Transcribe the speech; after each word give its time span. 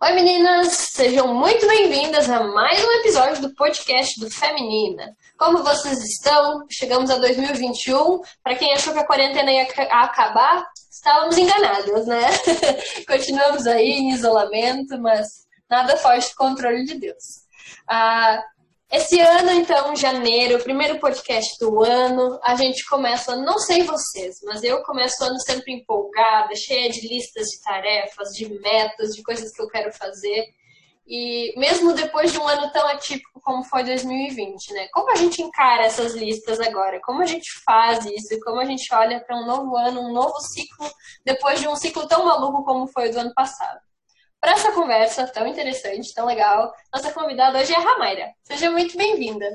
Oi 0.00 0.12
meninas, 0.12 0.68
sejam 0.92 1.34
muito 1.34 1.66
bem-vindas 1.66 2.30
a 2.30 2.44
mais 2.44 2.80
um 2.84 2.92
episódio 3.00 3.42
do 3.42 3.52
podcast 3.56 4.20
do 4.20 4.30
Feminina. 4.30 5.16
Como 5.36 5.64
vocês 5.64 5.98
estão? 6.04 6.64
Chegamos 6.70 7.10
a 7.10 7.18
2021. 7.18 8.20
Para 8.40 8.54
quem 8.54 8.72
achou 8.72 8.92
que 8.92 9.00
a 9.00 9.06
quarentena 9.06 9.50
ia 9.50 9.64
acabar, 9.90 10.64
estávamos 10.88 11.36
enganados, 11.36 12.06
né? 12.06 12.26
Continuamos 13.08 13.66
aí 13.66 13.90
em 13.90 14.12
isolamento, 14.12 14.96
mas 15.00 15.26
nada 15.68 15.96
foge 15.96 16.28
do 16.28 16.36
controle 16.36 16.84
de 16.84 16.94
Deus. 16.94 17.42
Ah, 17.88 18.40
esse 18.90 19.20
ano, 19.20 19.50
então, 19.50 19.94
janeiro, 19.94 20.62
primeiro 20.62 20.98
podcast 20.98 21.58
do 21.58 21.84
ano, 21.84 22.40
a 22.42 22.54
gente 22.54 22.86
começa, 22.86 23.36
não 23.36 23.58
sei 23.58 23.82
vocês, 23.82 24.36
mas 24.44 24.62
eu 24.64 24.82
começo 24.82 25.22
o 25.22 25.26
ano 25.26 25.38
sempre 25.40 25.74
empolgada, 25.74 26.56
cheia 26.56 26.88
de 26.88 27.06
listas 27.06 27.48
de 27.48 27.62
tarefas, 27.62 28.30
de 28.30 28.48
metas, 28.60 29.14
de 29.14 29.22
coisas 29.22 29.52
que 29.52 29.60
eu 29.60 29.68
quero 29.68 29.92
fazer. 29.92 30.46
E 31.06 31.54
mesmo 31.58 31.92
depois 31.92 32.32
de 32.32 32.38
um 32.38 32.48
ano 32.48 32.70
tão 32.72 32.86
atípico 32.88 33.40
como 33.42 33.62
foi 33.64 33.84
2020, 33.84 34.72
né? 34.72 34.88
Como 34.92 35.10
a 35.10 35.16
gente 35.16 35.42
encara 35.42 35.84
essas 35.84 36.14
listas 36.14 36.58
agora? 36.60 37.00
Como 37.02 37.22
a 37.22 37.26
gente 37.26 37.50
faz 37.64 38.06
isso? 38.06 38.38
Como 38.40 38.60
a 38.60 38.64
gente 38.64 38.92
olha 38.94 39.20
para 39.20 39.36
um 39.36 39.46
novo 39.46 39.76
ano, 39.76 40.00
um 40.00 40.12
novo 40.12 40.38
ciclo, 40.40 40.90
depois 41.24 41.60
de 41.60 41.68
um 41.68 41.76
ciclo 41.76 42.06
tão 42.06 42.24
maluco 42.24 42.64
como 42.64 42.86
foi 42.86 43.08
o 43.08 43.12
do 43.12 43.20
ano 43.20 43.32
passado? 43.34 43.80
Para 44.40 44.52
essa 44.52 44.70
conversa 44.72 45.26
tão 45.26 45.46
interessante, 45.48 46.14
tão 46.14 46.24
legal, 46.24 46.72
nossa 46.94 47.12
convidada 47.12 47.58
hoje 47.58 47.72
é 47.72 47.76
a 47.76 47.80
Ramaira. 47.80 48.32
Seja 48.44 48.70
muito 48.70 48.96
bem-vinda. 48.96 49.46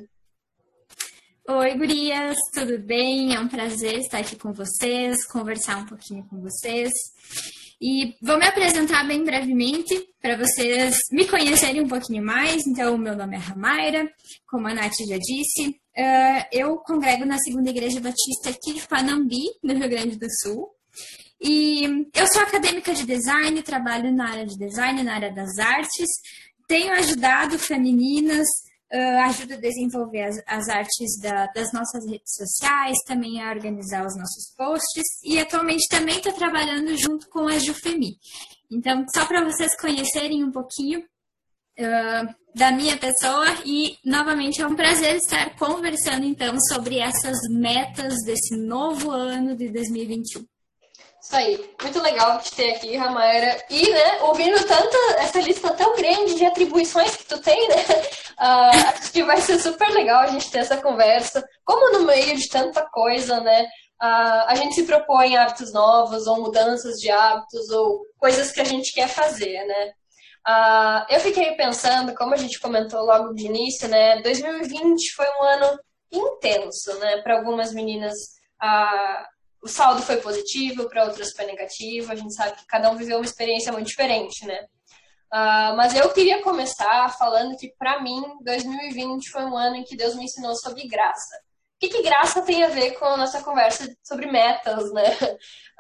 Oi, 1.47 1.77
gurias, 1.77 2.37
tudo 2.53 2.77
bem? 2.79 3.33
É 3.33 3.39
um 3.39 3.47
prazer 3.47 3.99
estar 3.99 4.19
aqui 4.19 4.35
com 4.35 4.51
vocês, 4.51 5.25
conversar 5.25 5.77
um 5.77 5.85
pouquinho 5.85 6.25
com 6.29 6.41
vocês. 6.41 6.91
E 7.81 8.15
vou 8.21 8.37
me 8.37 8.45
apresentar 8.45 9.07
bem 9.07 9.23
brevemente 9.23 10.07
para 10.21 10.37
vocês 10.37 10.97
me 11.11 11.27
conhecerem 11.27 11.81
um 11.81 11.87
pouquinho 11.87 12.23
mais. 12.23 12.67
Então, 12.67 12.97
meu 12.97 13.15
nome 13.15 13.35
é 13.35 13.39
Ramaira, 13.39 14.09
como 14.47 14.67
a 14.67 14.73
Nath 14.73 14.95
já 15.07 15.17
disse. 15.17 15.69
Uh, 15.97 16.45
eu 16.51 16.77
congrego 16.77 17.25
na 17.25 17.37
Segunda 17.37 17.69
Igreja 17.69 18.01
Batista 18.01 18.49
aqui 18.49 18.73
de 18.73 18.87
Panambi, 18.87 19.43
no 19.63 19.73
Rio 19.75 19.89
Grande 19.89 20.17
do 20.17 20.27
Sul. 20.41 20.69
E 21.45 22.07
eu 22.15 22.25
sou 22.31 22.41
acadêmica 22.41 22.93
de 22.93 23.05
design, 23.05 23.61
trabalho 23.61 24.13
na 24.13 24.29
área 24.29 24.45
de 24.45 24.57
design, 24.57 25.03
na 25.03 25.15
área 25.15 25.29
das 25.29 25.59
artes. 25.59 26.07
Tenho 26.65 26.93
ajudado 26.93 27.59
femininas, 27.59 28.47
uh, 28.93 29.19
ajudo 29.25 29.55
a 29.55 29.57
desenvolver 29.57 30.21
as, 30.21 30.41
as 30.47 30.69
artes 30.69 31.19
da, 31.21 31.47
das 31.47 31.73
nossas 31.73 32.09
redes 32.09 32.33
sociais, 32.33 32.97
também 33.05 33.41
a 33.41 33.49
organizar 33.49 34.05
os 34.05 34.17
nossos 34.17 34.55
posts. 34.55 35.03
E 35.21 35.37
atualmente 35.37 35.85
também 35.89 36.15
estou 36.15 36.31
trabalhando 36.31 36.97
junto 36.97 37.27
com 37.27 37.45
a 37.49 37.59
Jufemi. 37.59 38.15
Então, 38.71 39.05
só 39.13 39.25
para 39.25 39.43
vocês 39.43 39.75
conhecerem 39.75 40.45
um 40.45 40.51
pouquinho 40.51 41.01
uh, 41.01 42.35
da 42.55 42.71
minha 42.71 42.95
pessoa 42.95 43.47
e 43.65 43.97
novamente 44.05 44.61
é 44.61 44.67
um 44.67 44.77
prazer 44.77 45.17
estar 45.17 45.57
conversando 45.57 46.23
então 46.25 46.55
sobre 46.69 46.99
essas 46.99 47.37
metas 47.49 48.13
desse 48.23 48.55
novo 48.55 49.11
ano 49.11 49.57
de 49.57 49.69
2021. 49.69 50.52
Isso 51.23 51.37
aí, 51.37 51.73
muito 51.81 52.01
legal 52.01 52.37
te 52.39 52.53
ter 52.53 52.75
aqui, 52.75 52.97
Ramaira. 52.97 53.63
E, 53.69 53.89
né, 53.89 54.21
ouvindo 54.23 54.57
tanta, 54.67 54.97
essa 55.19 55.39
lista 55.39 55.73
tão 55.73 55.95
grande 55.95 56.35
de 56.35 56.45
atribuições 56.45 57.15
que 57.15 57.23
tu 57.23 57.39
tem, 57.41 57.69
né, 57.69 57.75
uh, 58.41 58.89
acho 58.99 59.09
que 59.13 59.23
vai 59.23 59.39
ser 59.39 59.57
super 59.57 59.89
legal 59.91 60.19
a 60.19 60.27
gente 60.27 60.51
ter 60.51 60.59
essa 60.59 60.75
conversa. 60.81 61.41
Como 61.63 61.97
no 61.97 62.05
meio 62.05 62.35
de 62.35 62.49
tanta 62.49 62.85
coisa, 62.91 63.39
né, 63.39 63.63
uh, 63.63 64.43
a 64.47 64.55
gente 64.55 64.75
se 64.75 64.83
propõe 64.83 65.37
hábitos 65.37 65.71
novos, 65.71 66.27
ou 66.27 66.41
mudanças 66.41 66.99
de 66.99 67.09
hábitos, 67.09 67.69
ou 67.69 68.01
coisas 68.17 68.51
que 68.51 68.59
a 68.59 68.65
gente 68.65 68.91
quer 68.91 69.07
fazer, 69.07 69.65
né. 69.65 69.93
Uh, 70.45 71.05
eu 71.09 71.21
fiquei 71.21 71.55
pensando, 71.55 72.13
como 72.15 72.33
a 72.33 72.37
gente 72.37 72.59
comentou 72.59 72.99
logo 72.99 73.33
de 73.33 73.45
início, 73.45 73.87
né, 73.87 74.21
2020 74.21 75.13
foi 75.15 75.25
um 75.39 75.43
ano 75.43 75.79
intenso, 76.11 76.93
né, 76.99 77.21
para 77.21 77.37
algumas 77.37 77.73
meninas. 77.73 78.13
Uh, 78.61 79.32
o 79.63 79.67
saldo 79.67 80.01
foi 80.01 80.17
positivo, 80.17 80.89
para 80.89 81.05
outras 81.05 81.31
foi 81.31 81.45
negativo. 81.45 82.11
A 82.11 82.15
gente 82.15 82.33
sabe 82.33 82.57
que 82.57 82.65
cada 82.67 82.89
um 82.91 82.97
viveu 82.97 83.17
uma 83.17 83.25
experiência 83.25 83.71
muito 83.71 83.87
diferente, 83.87 84.45
né? 84.45 84.65
Uh, 85.33 85.73
mas 85.75 85.95
eu 85.95 86.11
queria 86.11 86.43
começar 86.43 87.09
falando 87.17 87.57
que, 87.57 87.73
para 87.79 88.01
mim, 88.01 88.21
2020 88.41 89.31
foi 89.31 89.43
um 89.45 89.57
ano 89.57 89.77
em 89.77 89.83
que 89.83 89.95
Deus 89.95 90.15
me 90.15 90.25
ensinou 90.25 90.55
sobre 90.55 90.87
graça. 90.87 91.35
O 91.75 91.79
que, 91.79 91.89
que 91.89 92.03
graça 92.03 92.41
tem 92.43 92.63
a 92.63 92.67
ver 92.67 92.91
com 92.99 93.05
a 93.05 93.17
nossa 93.17 93.41
conversa 93.41 93.91
sobre 94.03 94.27
metas, 94.27 94.91
né? 94.91 95.09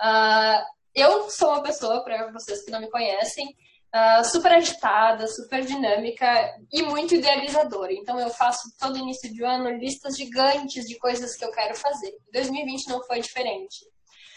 Uh, 0.01 0.63
eu 0.95 1.29
sou 1.29 1.49
uma 1.49 1.61
pessoa, 1.61 2.03
para 2.03 2.31
vocês 2.31 2.63
que 2.63 2.71
não 2.71 2.79
me 2.79 2.89
conhecem, 2.89 3.55
uh, 3.93 4.23
super 4.25 4.51
agitada, 4.51 5.27
super 5.27 5.63
dinâmica 5.63 6.25
e 6.71 6.81
muito 6.81 7.15
idealizadora. 7.15 7.93
Então 7.93 8.19
eu 8.19 8.29
faço 8.29 8.73
todo 8.79 8.97
início 8.97 9.31
de 9.31 9.43
ano 9.43 9.69
listas 9.77 10.17
gigantes 10.17 10.85
de 10.85 10.97
coisas 10.97 11.35
que 11.35 11.45
eu 11.45 11.51
quero 11.51 11.75
fazer. 11.75 12.11
2020 12.33 12.87
não 12.87 13.03
foi 13.03 13.21
diferente. 13.21 13.93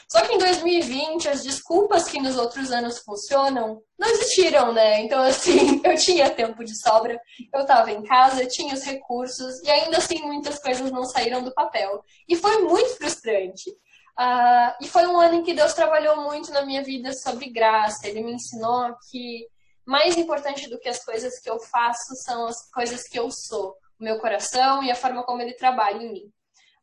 Só 0.09 0.21
que 0.23 0.35
em 0.35 0.39
2020 0.39 1.29
as 1.29 1.43
desculpas 1.43 2.05
que 2.05 2.21
nos 2.21 2.37
outros 2.37 2.71
anos 2.71 2.99
funcionam 2.99 3.83
não 3.99 4.09
existiram, 4.09 4.73
né? 4.73 5.01
Então 5.01 5.21
assim, 5.21 5.81
eu 5.83 5.97
tinha 5.97 6.31
tempo 6.31 6.63
de 6.63 6.79
sobra, 6.81 7.19
eu 7.53 7.63
estava 7.63 7.91
em 7.91 8.05
casa, 8.05 8.47
tinha 8.47 8.73
os 8.73 8.85
recursos 8.85 9.61
e 9.65 9.71
ainda 9.71 9.99
assim 9.99 10.23
muitas 10.23 10.61
coisas 10.61 10.93
não 10.93 11.05
saíram 11.05 11.43
do 11.43 11.53
papel. 11.53 12.05
E 12.29 12.37
foi 12.37 12.63
muito 12.63 12.97
frustrante. 12.97 13.73
Uh, 14.19 14.73
e 14.81 14.89
foi 14.89 15.07
um 15.07 15.19
ano 15.19 15.35
em 15.35 15.43
que 15.43 15.53
Deus 15.53 15.75
trabalhou 15.75 16.23
muito 16.23 16.51
na 16.51 16.65
minha 16.65 16.83
vida 16.83 17.13
sobre 17.13 17.51
graça. 17.51 18.09
Ele 18.09 18.23
me 18.23 18.33
ensinou 18.33 18.95
que 19.11 19.47
mais 19.87 20.17
importante 20.17 20.69
do 20.71 20.79
que 20.79 20.89
as 20.89 21.05
coisas 21.05 21.39
que 21.39 21.49
eu 21.49 21.61
faço 21.61 22.15
são 22.25 22.47
as 22.47 22.71
coisas 22.71 23.07
que 23.07 23.19
eu 23.19 23.31
sou, 23.31 23.77
o 24.01 24.05
meu 24.05 24.19
coração 24.19 24.83
e 24.83 24.91
a 24.91 24.97
forma 24.97 25.23
como 25.23 25.43
ele 25.43 25.55
trabalha 25.55 26.03
em 26.03 26.13
mim. 26.13 26.33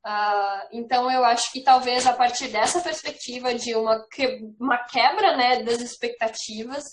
Uh, 0.06 0.68
então 0.74 1.10
eu 1.10 1.24
acho 1.24 1.52
que 1.52 1.64
talvez 1.64 2.06
a 2.06 2.14
partir 2.14 2.50
dessa 2.50 2.82
perspectiva 2.82 3.54
de 3.54 3.74
uma, 3.74 4.06
que, 4.10 4.42
uma 4.60 4.78
quebra 4.86 5.36
né, 5.36 5.64
das 5.64 5.80
expectativas, 5.80 6.84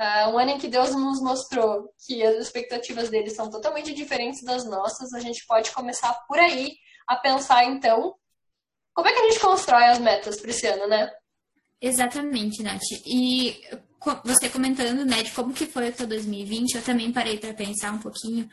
uh, 0.00 0.30
um 0.30 0.38
ano 0.38 0.52
em 0.52 0.58
que 0.58 0.68
Deus 0.68 0.94
nos 0.94 1.20
mostrou 1.20 1.92
que 2.06 2.24
as 2.24 2.36
expectativas 2.36 3.10
dele 3.10 3.30
são 3.30 3.50
totalmente 3.50 3.92
diferentes 3.92 4.42
das 4.42 4.64
nossas, 4.64 5.12
a 5.12 5.20
gente 5.20 5.44
pode 5.46 5.70
começar 5.72 6.14
por 6.26 6.38
aí 6.38 6.76
a 7.06 7.16
pensar 7.16 7.64
então 7.64 8.14
como 8.94 9.08
é 9.08 9.12
que 9.12 9.18
a 9.18 9.30
gente 9.30 9.40
constrói 9.40 9.84
as 9.84 9.98
metas 9.98 10.40
para 10.40 10.50
esse 10.50 10.66
ano, 10.66 10.86
né? 10.86 11.10
Exatamente, 11.80 12.62
Nath. 12.62 12.80
E 13.06 13.60
você 14.24 14.48
comentando, 14.48 15.04
né, 15.04 15.22
de 15.22 15.30
como 15.30 15.52
que 15.52 15.66
foi 15.66 15.90
o 15.90 15.96
seu 15.96 16.06
2020, 16.06 16.74
eu 16.74 16.82
também 16.82 17.12
parei 17.12 17.38
para 17.38 17.54
pensar 17.54 17.92
um 17.92 17.98
pouquinho 17.98 18.48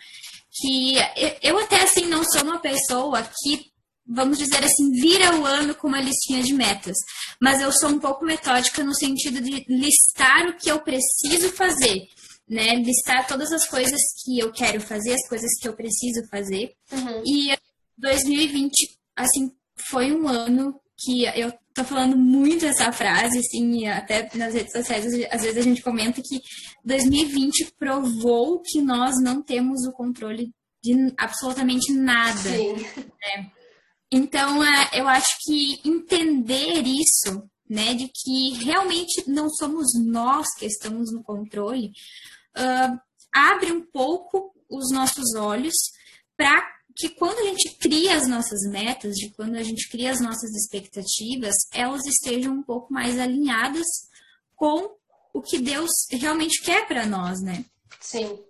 que 0.51 0.95
eu 1.41 1.57
até 1.59 1.83
assim 1.83 2.05
não 2.05 2.23
sou 2.23 2.43
uma 2.43 2.59
pessoa 2.59 3.21
que 3.23 3.69
vamos 4.11 4.39
dizer 4.39 4.63
assim, 4.63 4.89
vira 4.91 5.35
o 5.37 5.45
ano 5.45 5.75
com 5.75 5.87
uma 5.87 6.01
listinha 6.01 6.41
de 6.41 6.51
metas. 6.51 6.97
Mas 7.39 7.61
eu 7.61 7.71
sou 7.71 7.89
um 7.89 7.99
pouco 7.99 8.25
metódica 8.25 8.83
no 8.83 8.95
sentido 8.95 9.39
de 9.39 9.63
listar 9.69 10.47
o 10.47 10.57
que 10.57 10.69
eu 10.69 10.79
preciso 10.79 11.51
fazer, 11.51 12.07
né? 12.47 12.73
Listar 12.75 13.27
todas 13.27 13.51
as 13.51 13.67
coisas 13.67 14.01
que 14.23 14.39
eu 14.39 14.51
quero 14.51 14.81
fazer, 14.81 15.13
as 15.13 15.27
coisas 15.29 15.51
que 15.61 15.67
eu 15.67 15.73
preciso 15.73 16.27
fazer. 16.27 16.73
Uhum. 16.91 17.23
E 17.23 17.55
2020, 17.99 18.97
assim, 19.15 19.51
foi 19.87 20.11
um 20.11 20.27
ano 20.27 20.79
que 20.97 21.23
eu 21.23 21.53
tô 21.73 21.83
falando 21.83 22.17
muito 22.17 22.65
essa 22.65 22.91
frase, 22.91 23.39
assim, 23.39 23.87
até 23.87 24.29
nas 24.35 24.53
redes 24.53 24.71
sociais, 24.73 25.05
às 25.31 25.41
vezes 25.41 25.57
a 25.57 25.61
gente 25.61 25.81
comenta 25.81 26.21
que 26.21 26.41
2020 26.83 27.73
provou 27.77 28.61
que 28.61 28.81
nós 28.81 29.15
não 29.21 29.41
temos 29.41 29.85
o 29.87 29.93
controle 29.93 30.51
de 30.83 31.13
absolutamente 31.17 31.93
nada. 31.93 32.49
Né? 32.49 33.51
Então, 34.11 34.63
é, 34.63 34.89
eu 34.99 35.07
acho 35.07 35.37
que 35.45 35.79
entender 35.85 36.83
isso, 36.85 37.43
né, 37.69 37.93
de 37.93 38.09
que 38.13 38.53
realmente 38.63 39.29
não 39.29 39.49
somos 39.49 39.87
nós 40.03 40.47
que 40.57 40.65
estamos 40.65 41.13
no 41.13 41.23
controle, 41.23 41.91
uh, 42.57 42.99
abre 43.31 43.71
um 43.71 43.85
pouco 43.85 44.51
os 44.69 44.91
nossos 44.91 45.35
olhos 45.35 45.75
para 46.35 46.78
que 46.99 47.07
quando 47.07 47.39
a 47.39 47.43
gente 47.45 47.77
cria 47.77 48.17
as 48.17 48.27
nossas 48.27 48.59
metas, 48.69 49.15
de 49.15 49.29
quando 49.29 49.55
a 49.55 49.63
gente 49.63 49.89
cria 49.89 50.11
as 50.11 50.19
nossas 50.19 50.51
expectativas, 50.51 51.55
elas 51.73 52.05
estejam 52.05 52.51
um 52.51 52.61
pouco 52.61 52.91
mais 52.91 53.17
alinhadas 53.17 53.87
com 54.53 54.91
o 55.33 55.41
que 55.41 55.59
Deus 55.59 55.89
realmente 56.11 56.61
quer 56.61 56.85
para 56.89 57.05
nós, 57.05 57.41
né? 57.41 57.63
Sim. 58.01 58.43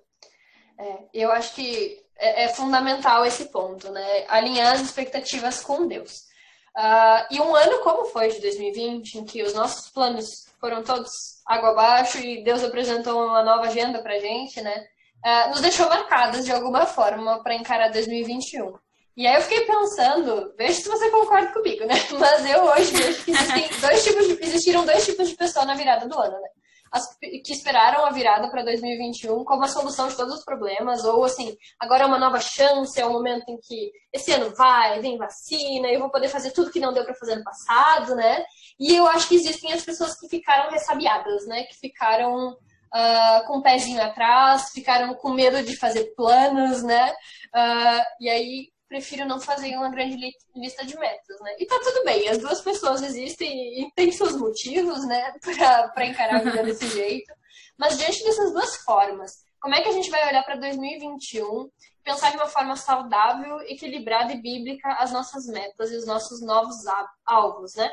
É, 0.80 0.98
eu 1.14 1.32
acho 1.32 1.54
que 1.54 2.04
é, 2.18 2.46
é, 2.46 2.48
fundamental 2.50 3.24
esse 3.24 3.46
ponto, 3.46 3.92
né? 3.92 4.26
Alinhar 4.28 4.74
as 4.74 4.82
expectativas 4.82 5.62
com 5.62 5.88
Deus. 5.88 6.28
Uh, 6.76 7.22
e 7.30 7.40
um 7.40 7.56
ano 7.56 7.84
como 7.84 8.06
foi 8.06 8.30
de 8.30 8.40
2020, 8.40 9.20
em 9.20 9.26
que 9.26 9.44
os 9.44 9.54
nossos 9.54 9.92
planos 9.92 10.48
foram 10.60 10.82
todos 10.82 11.12
água 11.46 11.70
abaixo 11.70 12.18
e 12.18 12.44
Deus 12.44 12.64
apresentou 12.64 13.28
uma 13.28 13.44
nova 13.44 13.68
agenda 13.68 14.02
para 14.02 14.20
gente, 14.20 14.60
né? 14.62 14.88
Uh, 15.26 15.50
nos 15.50 15.62
deixou 15.62 15.88
marcadas 15.90 16.46
de 16.46 16.52
alguma 16.52 16.86
forma 16.86 17.42
para 17.44 17.56
encarar 17.56 17.90
2021. 17.90 18.74
E 19.18 19.28
aí 19.28 19.36
eu 19.36 19.42
fiquei 19.42 19.66
pensando, 19.66 20.54
veja 20.58 20.82
se 20.82 20.88
você 20.88 21.10
concorda 21.10 21.52
comigo, 21.52 21.86
né? 21.86 21.96
Mas 22.18 22.50
eu 22.50 22.64
hoje 22.64 22.92
vejo 22.96 23.24
que 23.26 23.32
existem 23.32 23.70
dois 23.82 24.04
tipos 24.04 24.28
de, 24.28 24.46
existiram 24.46 24.86
dois 24.86 25.06
tipos 25.06 25.30
de 25.30 25.36
pessoa 25.36 25.66
na 25.66 25.76
virada 25.76 26.08
do 26.08 26.18
ano, 26.18 26.40
né? 26.40 26.50
as, 26.92 27.18
que 27.18 27.54
esperaram 27.54 28.06
a 28.06 28.12
virada 28.12 28.50
para 28.50 28.64
2021 28.64 29.44
como 29.44 29.64
a 29.64 29.68
solução 29.68 30.08
de 30.08 30.16
todos 30.16 30.36
os 30.36 30.46
problemas, 30.46 31.04
ou 31.04 31.24
assim, 31.24 31.56
agora 31.80 32.04
é 32.04 32.06
uma 32.06 32.20
nova 32.20 32.40
chance, 32.40 33.00
é 33.00 33.06
um 33.06 33.14
momento 33.14 33.50
em 33.50 33.58
que 33.58 33.92
esse 34.12 34.32
ano 34.32 34.54
vai, 34.56 35.00
vem 35.00 35.18
vacina, 35.18 35.88
eu 35.88 36.00
vou 36.00 36.10
poder 36.10 36.30
fazer 36.30 36.52
tudo 36.52 36.72
que 36.72 36.80
não 36.80 36.94
deu 36.94 37.06
para 37.06 37.16
fazer 37.16 37.36
no 37.36 37.44
passado, 37.44 38.16
né? 38.16 38.44
E 38.80 38.96
eu 38.96 39.06
acho 39.08 39.28
que 39.28 39.36
existem 39.36 39.72
as 39.74 39.84
pessoas 39.84 40.20
que 40.20 40.28
ficaram 40.28 40.72
ressabiadas, 40.72 41.46
né? 41.48 41.64
Que 41.64 41.76
ficaram 41.76 42.58
uh, 42.94 43.46
com 43.48 43.54
o 43.54 43.60
um 43.60 43.62
pezinho 43.62 44.02
atrás, 44.02 44.70
ficaram 44.72 45.14
com 45.16 45.32
medo 45.32 45.64
de 45.64 45.76
fazer 45.76 46.14
planos, 46.16 46.84
né? 46.84 47.12
Uh, 47.56 48.04
e 48.22 48.30
aí 48.30 48.70
prefiro 48.90 49.26
não 49.26 49.40
fazer 49.40 49.76
uma 49.76 49.90
grande 49.90 50.18
lista 50.56 50.84
de 50.84 50.98
metas, 50.98 51.40
né? 51.42 51.56
E 51.60 51.66
tá 51.66 51.80
tudo 51.84 52.04
bem, 52.04 52.28
as 52.28 52.40
duas 52.40 52.60
pessoas 52.62 53.04
existem 53.04 53.82
e 53.82 53.92
têm 53.92 54.12
seus 54.12 54.36
motivos, 54.36 55.06
né, 55.08 55.34
para 55.94 56.06
encarar 56.06 56.38
a 56.38 56.44
vida 56.44 56.64
desse 56.64 56.88
jeito. 56.90 57.32
Mas 57.78 57.98
diante 57.98 58.24
dessas 58.24 58.52
duas 58.52 58.78
formas, 58.78 59.46
como 59.62 59.76
é 59.76 59.82
que 59.82 59.90
a 59.90 59.94
gente 59.94 60.10
vai 60.10 60.28
olhar 60.28 60.44
para 60.44 60.56
2021 60.56 61.66
e 61.66 62.04
pensar 62.04 62.32
de 62.32 62.38
uma 62.38 62.48
forma 62.48 62.76
saudável, 62.76 63.62
equilibrada 63.62 64.34
e 64.34 64.42
bíblica 64.42 64.94
as 64.94 65.12
nossas 65.12 65.46
metas 65.46 65.92
e 65.92 65.96
os 65.96 66.08
nossos 66.08 66.42
novos 66.42 66.78
alvos, 67.26 67.76
né? 67.76 67.90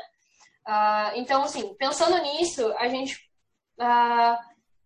Uh, 0.67 1.11
então, 1.15 1.43
assim, 1.43 1.73
pensando 1.75 2.17
nisso, 2.21 2.73
a 2.77 2.89
gente 2.89 3.15
uh, 3.79 4.37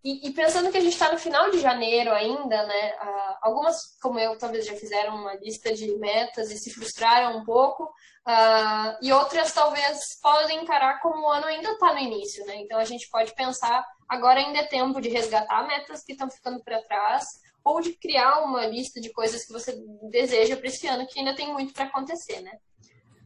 e, 0.04 0.28
e, 0.28 0.34
pensando 0.34 0.72
que 0.72 0.78
a 0.78 0.82
gente 0.82 0.94
está 0.94 1.12
no 1.12 1.20
final 1.20 1.52
de 1.52 1.60
janeiro 1.60 2.12
ainda, 2.12 2.66
né? 2.66 2.96
Uh, 2.96 3.36
algumas, 3.42 3.96
como 4.02 4.18
eu, 4.18 4.36
talvez 4.36 4.66
já 4.66 4.74
fizeram 4.74 5.16
uma 5.16 5.36
lista 5.36 5.72
de 5.72 5.96
metas 5.98 6.50
e 6.50 6.58
se 6.58 6.74
frustraram 6.74 7.38
um 7.38 7.46
pouco, 7.46 7.84
uh, 7.84 8.98
e 9.00 9.14
outras 9.14 9.54
talvez 9.54 10.20
podem 10.20 10.64
encarar 10.64 11.00
como 11.02 11.28
o 11.28 11.30
ano 11.30 11.46
ainda 11.46 11.74
está 11.74 11.94
no 11.94 12.00
início, 12.00 12.44
né? 12.48 12.56
Então 12.56 12.80
a 12.80 12.84
gente 12.84 13.08
pode 13.12 13.36
pensar, 13.36 13.86
agora 14.10 14.40
ainda 14.40 14.60
é 14.60 14.66
tempo 14.66 15.00
de 15.00 15.10
resgatar 15.10 15.68
metas 15.68 16.04
que 16.04 16.14
estão 16.14 16.30
ficando 16.32 16.64
para 16.64 16.82
trás, 16.82 17.26
ou 17.64 17.80
de 17.80 17.94
criar 17.94 18.40
uma 18.40 18.66
lista 18.66 19.00
de 19.00 19.12
coisas 19.12 19.46
que 19.46 19.54
você 19.54 19.80
deseja 20.10 20.58
para 20.58 20.66
esse 20.66 20.88
ano, 20.88 21.06
que 21.06 21.20
ainda 21.20 21.36
tem 21.36 21.54
muito 21.54 21.74
para 21.74 21.86
acontecer, 21.86 22.42
né? 22.42 22.58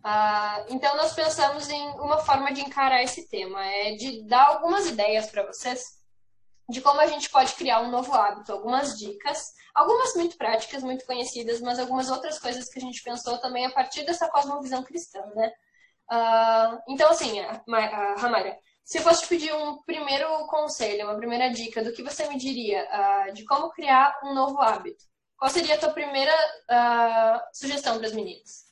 Uh, 0.04 0.74
então 0.74 0.95
nós 0.98 1.13
pensamos 1.13 1.69
em 1.69 1.88
uma 1.92 2.18
forma 2.18 2.51
de 2.51 2.60
encarar 2.60 3.01
esse 3.01 3.30
tema, 3.30 3.66
é 3.66 3.94
de 3.94 4.24
dar 4.28 4.48
algumas 4.48 4.88
ideias 4.88 5.28
para 5.31 5.45
vocês 5.45 6.04
de 6.69 6.81
como 6.81 7.00
a 7.00 7.07
gente 7.07 7.29
pode 7.29 7.53
criar 7.53 7.81
um 7.81 7.91
novo 7.91 8.13
hábito, 8.13 8.51
algumas 8.51 8.97
dicas, 8.97 9.53
algumas 9.73 10.15
muito 10.15 10.38
práticas, 10.38 10.83
muito 10.83 11.06
conhecidas, 11.06 11.62
mas 11.62 11.79
algumas 11.79 12.09
outras 12.09 12.39
coisas 12.39 12.69
que 12.69 12.79
a 12.79 12.81
gente 12.81 13.03
pensou 13.03 13.38
também 13.39 13.65
a 13.65 13.71
partir 13.71 14.03
dessa 14.06 14.29
cosmovisão 14.29 14.83
cristã, 14.83 15.21
né? 15.35 15.51
Uh, 16.12 16.81
então, 16.88 17.09
assim, 17.09 17.39
a, 17.39 17.62
se 18.83 19.00
eu 19.00 19.01
fosse 19.01 19.23
te 19.23 19.27
pedir 19.27 19.53
um 19.53 19.81
primeiro 19.83 20.27
conselho, 20.47 21.06
uma 21.06 21.17
primeira 21.17 21.50
dica 21.50 21.83
do 21.83 21.91
que 21.91 22.03
você 22.03 22.27
me 22.27 22.38
diria 22.38 22.88
uh, 22.88 23.33
de 23.33 23.44
como 23.45 23.71
criar 23.71 24.19
um 24.23 24.33
novo 24.33 24.61
hábito, 24.61 25.03
qual 25.38 25.50
seria 25.50 25.75
a 25.75 25.77
tua 25.79 25.89
primeira 25.89 26.31
uh, 26.31 27.39
sugestão 27.51 27.97
para 27.97 28.07
as 28.07 28.13
meninas? 28.13 28.64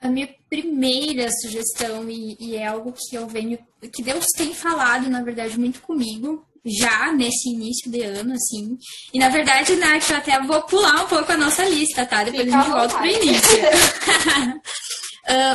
A 0.00 0.08
minha 0.08 0.28
primeira 0.48 1.28
sugestão, 1.42 2.08
e, 2.08 2.36
e, 2.38 2.56
é 2.56 2.66
algo 2.66 2.92
que 2.92 3.16
eu 3.16 3.26
venho, 3.26 3.58
que 3.92 4.02
Deus 4.02 4.24
tem 4.36 4.54
falado, 4.54 5.10
na 5.10 5.22
verdade, 5.22 5.58
muito 5.58 5.80
comigo, 5.82 6.46
já 6.64 7.12
nesse 7.12 7.48
início 7.48 7.90
de 7.90 8.02
ano, 8.02 8.34
assim. 8.34 8.78
E 9.12 9.18
na 9.18 9.28
verdade, 9.28 9.74
Nath, 9.76 10.10
eu 10.10 10.16
até 10.16 10.40
vou 10.40 10.62
pular 10.62 11.04
um 11.04 11.08
pouco 11.08 11.32
a 11.32 11.36
nossa 11.36 11.64
lista, 11.64 12.06
tá? 12.06 12.24
Depois 12.24 12.44
Fica 12.44 12.58
a 12.58 12.62
gente 12.62 12.72
volta 12.72 12.96
pro 12.96 13.06
início. 13.06 13.58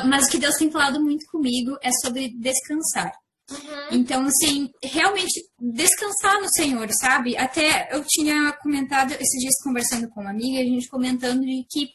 uh, 0.04 0.08
mas 0.08 0.28
o 0.28 0.32
que 0.32 0.40
Deus 0.40 0.56
tem 0.56 0.72
falado 0.72 1.02
muito 1.02 1.26
comigo 1.32 1.78
é 1.82 1.92
sobre 2.02 2.30
descansar. 2.38 3.12
Uhum. 3.52 3.88
Então, 3.92 4.26
assim, 4.26 4.70
realmente 4.82 5.42
descansar 5.60 6.42
no 6.42 6.50
Senhor, 6.50 6.90
sabe? 6.94 7.38
Até 7.38 7.90
eu 7.92 8.04
tinha 8.08 8.54
comentado 8.62 9.12
esses 9.12 9.40
dias 9.40 9.62
conversando 9.64 10.10
com 10.10 10.22
uma 10.22 10.32
amiga, 10.32 10.60
a 10.60 10.64
gente 10.64 10.88
comentando 10.90 11.42
de 11.42 11.66
que 11.70 11.90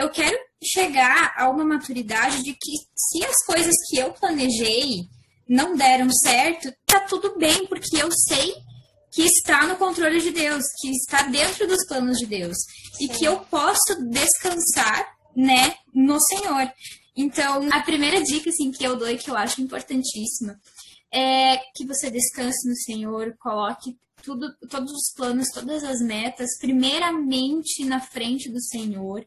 eu 0.00 0.08
quero 0.08 0.36
chegar 0.62 1.34
a 1.36 1.50
uma 1.50 1.62
maturidade 1.62 2.42
de 2.42 2.54
que 2.54 2.72
se 2.96 3.22
as 3.22 3.44
coisas 3.44 3.74
que 3.88 3.98
eu 3.98 4.12
planejei 4.12 5.02
não 5.46 5.76
deram 5.76 6.10
certo, 6.10 6.72
tá 6.86 7.00
tudo 7.00 7.36
bem, 7.36 7.66
porque 7.66 8.02
eu 8.02 8.10
sei 8.10 8.54
que 9.12 9.22
está 9.22 9.66
no 9.66 9.76
controle 9.76 10.20
de 10.22 10.30
Deus, 10.30 10.64
que 10.80 10.90
está 10.90 11.24
dentro 11.24 11.66
dos 11.66 11.86
planos 11.86 12.16
de 12.16 12.24
Deus 12.24 12.56
Sim. 12.94 13.04
e 13.04 13.08
que 13.08 13.24
eu 13.24 13.40
posso 13.40 13.94
descansar, 14.08 15.06
né, 15.36 15.74
no 15.92 16.18
Senhor. 16.18 16.72
Então, 17.14 17.68
a 17.70 17.82
primeira 17.82 18.22
dica 18.22 18.48
assim 18.48 18.70
que 18.70 18.84
eu 18.84 18.96
dou 18.96 19.10
e 19.10 19.18
que 19.18 19.30
eu 19.30 19.36
acho 19.36 19.60
importantíssima 19.60 20.58
é 21.12 21.58
que 21.74 21.84
você 21.84 22.10
descanse 22.10 22.66
no 22.66 22.76
Senhor, 22.76 23.34
coloque 23.38 23.98
tudo, 24.22 24.46
todos 24.70 24.92
os 24.92 25.12
planos, 25.14 25.48
todas 25.52 25.84
as 25.84 26.00
metas, 26.00 26.56
primeiramente 26.58 27.84
na 27.84 28.00
frente 28.00 28.48
do 28.48 28.62
Senhor 28.62 29.26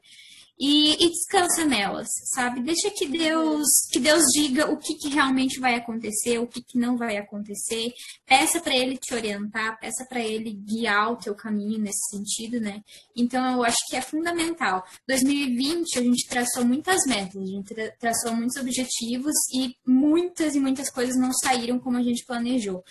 e, 0.60 0.94
e, 1.04 1.10
descansa 1.10 1.66
nelas, 1.66 2.08
sabe? 2.34 2.62
Deixa 2.62 2.92
que 2.92 3.08
Deus 3.08 3.68
que 3.92 4.00
Deus 4.00 4.24
diga 4.34 4.72
o 4.72 4.78
que, 4.78 4.94
que 4.96 5.10
realmente 5.10 5.60
vai 5.60 5.76
acontecer, 5.76 6.38
o 6.38 6.48
que, 6.48 6.62
que 6.62 6.78
não 6.78 6.96
vai 6.96 7.18
acontecer. 7.18 7.92
Peça 8.26 8.60
para 8.60 8.76
Ele 8.76 8.98
te 8.98 9.14
orientar, 9.16 9.80
peça 9.80 10.06
para 10.08 10.22
Ele 10.22 10.52
guiar 10.52 11.12
o 11.12 11.18
teu 11.18 11.34
caminho 11.34 11.80
nesse 11.80 12.10
sentido, 12.12 12.60
né? 12.60 12.82
Então 13.16 13.44
eu 13.52 13.64
acho 13.64 13.78
que 13.90 13.96
é 13.96 14.02
fundamental. 14.02 14.84
2020 15.08 16.00
a 16.00 16.04
gente 16.04 16.28
traçou 16.28 16.64
muitas 16.64 17.04
metas, 17.08 17.42
a 17.42 17.46
gente 17.46 17.74
tra 17.74 17.92
traçou 18.00 18.36
muitos 18.36 18.56
objetivos 18.58 19.34
e 19.54 19.76
muitas 19.86 20.56
e 20.56 20.60
muitas 20.60 20.90
coisas 20.92 21.16
não 21.18 21.34
saíram 21.34 21.80
como 21.80 21.98
a 21.98 22.04
gente 22.04 22.26
planejou. 22.26 22.84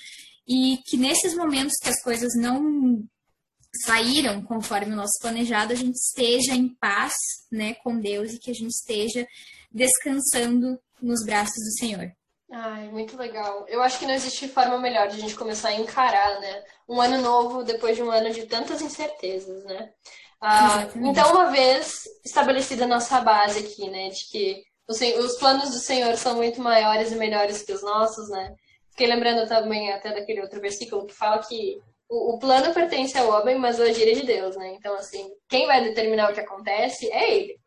E 0.49 0.79
que 0.87 0.97
nesses 0.97 1.35
momentos 1.35 1.75
que 1.81 1.88
as 1.88 2.03
coisas 2.03 2.32
não 2.37 3.05
saíram 3.84 4.42
conforme 4.42 4.92
o 4.92 4.96
nosso 4.96 5.19
planejado, 5.20 5.72
a 5.72 5.76
gente 5.76 5.96
esteja 5.96 6.54
em 6.54 6.69
paz, 6.69 7.14
né, 7.50 7.74
com 7.74 7.98
Deus 7.98 8.32
e 8.32 8.38
que 8.38 8.50
a 8.50 8.54
gente 8.54 8.70
esteja 8.70 9.26
descansando 9.70 10.78
nos 11.00 11.24
braços 11.24 11.54
do 11.54 11.78
Senhor. 11.78 12.12
Ai, 12.50 12.88
muito 12.88 13.16
legal. 13.16 13.64
Eu 13.66 13.82
acho 13.82 13.98
que 13.98 14.04
não 14.04 14.12
existe 14.12 14.46
forma 14.46 14.78
melhor 14.78 15.08
de 15.08 15.16
a 15.16 15.20
gente 15.20 15.34
começar 15.34 15.70
a 15.70 15.74
encarar, 15.74 16.38
né? 16.38 16.62
Um 16.86 17.00
ano 17.00 17.19
novo 17.22 17.64
depois 17.64 17.96
de 17.96 18.02
um 18.02 18.10
ano 18.10 18.30
de 18.30 18.44
tantas 18.44 18.82
incertezas, 18.82 19.64
né? 19.64 19.90
Ah, 20.38 20.86
então, 20.96 21.30
uma 21.30 21.50
vez 21.50 22.04
estabelecida 22.24 22.84
a 22.84 22.88
nossa 22.88 23.20
base 23.20 23.60
aqui, 23.60 23.88
né, 23.88 24.08
de 24.10 24.24
que 24.28 24.64
os, 24.88 25.00
os 25.00 25.38
planos 25.38 25.70
do 25.70 25.78
Senhor 25.78 26.16
são 26.16 26.34
muito 26.34 26.60
maiores 26.60 27.12
e 27.12 27.16
melhores 27.16 27.62
que 27.62 27.72
os 27.72 27.82
nossos, 27.82 28.28
né? 28.28 28.54
Fiquei 28.90 29.06
lembrando 29.06 29.48
também 29.48 29.90
até 29.90 30.12
daquele 30.12 30.42
outro 30.42 30.60
versículo 30.60 31.06
que 31.06 31.14
fala 31.14 31.38
que 31.38 31.80
o, 32.12 32.35
o 32.35 32.38
plano 32.38 32.75
pertence 32.75 33.17
ao 33.17 33.31
homem, 33.31 33.58
mas 33.58 33.79
o 33.79 33.82
agir 33.82 34.06
é 34.06 34.13
de 34.13 34.27
Deus, 34.27 34.55
né? 34.55 34.75
Então, 34.75 34.94
assim, 34.96 35.31
quem 35.48 35.67
vai 35.67 35.82
determinar 35.82 36.31
o 36.31 36.34
que 36.34 36.41
acontece 36.41 37.10
é 37.10 37.32
ele. 37.32 37.58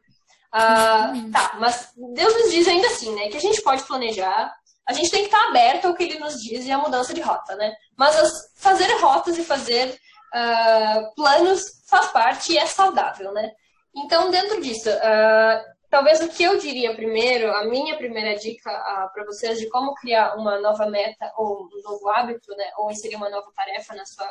Ah, 0.51 1.11
tá, 1.33 1.57
mas 1.59 1.89
Deus 2.13 2.33
nos 2.35 2.51
diz 2.51 2.67
ainda 2.67 2.87
assim, 2.87 3.13
né? 3.15 3.27
Que 3.29 3.37
a 3.37 3.41
gente 3.41 3.61
pode 3.63 3.83
planejar, 3.83 4.53
a 4.87 4.93
gente 4.93 5.09
tem 5.09 5.21
que 5.21 5.35
estar 5.35 5.47
aberto 5.47 5.85
ao 5.85 5.95
que 5.95 6.03
ele 6.03 6.19
nos 6.19 6.35
diz 6.35 6.63
e 6.65 6.71
à 6.71 6.77
mudança 6.77 7.11
de 7.11 7.21
rota, 7.21 7.55
né? 7.55 7.73
Mas 7.97 8.15
as, 8.15 8.31
fazer 8.55 8.87
rotas 9.01 9.35
e 9.39 9.43
fazer 9.43 9.89
uh, 9.89 11.15
planos 11.15 11.63
faz 11.89 12.07
parte 12.11 12.53
e 12.53 12.57
é 12.59 12.67
saudável, 12.67 13.33
né? 13.33 13.51
Então, 13.95 14.29
dentro 14.29 14.61
disso, 14.61 14.89
uh, 14.89 15.74
talvez 15.95 16.19
o 16.19 16.27
que 16.27 16.43
eu 16.43 16.57
diria 16.57 16.93
primeiro, 16.93 17.49
a 17.55 17.63
minha 17.63 17.95
primeira 17.95 18.37
dica 18.37 18.69
uh, 18.69 19.13
para 19.13 19.23
vocês 19.23 19.57
de 19.57 19.69
como 19.69 19.93
criar 19.93 20.35
uma 20.35 20.59
nova 20.59 20.89
meta 20.89 21.31
ou 21.37 21.69
um 21.73 21.81
novo 21.81 22.09
hábito, 22.09 22.53
né, 22.53 22.69
ou 22.75 22.91
inserir 22.91 23.15
uma 23.15 23.29
nova 23.29 23.49
tarefa 23.55 23.95
na 23.95 24.05
sua 24.05 24.27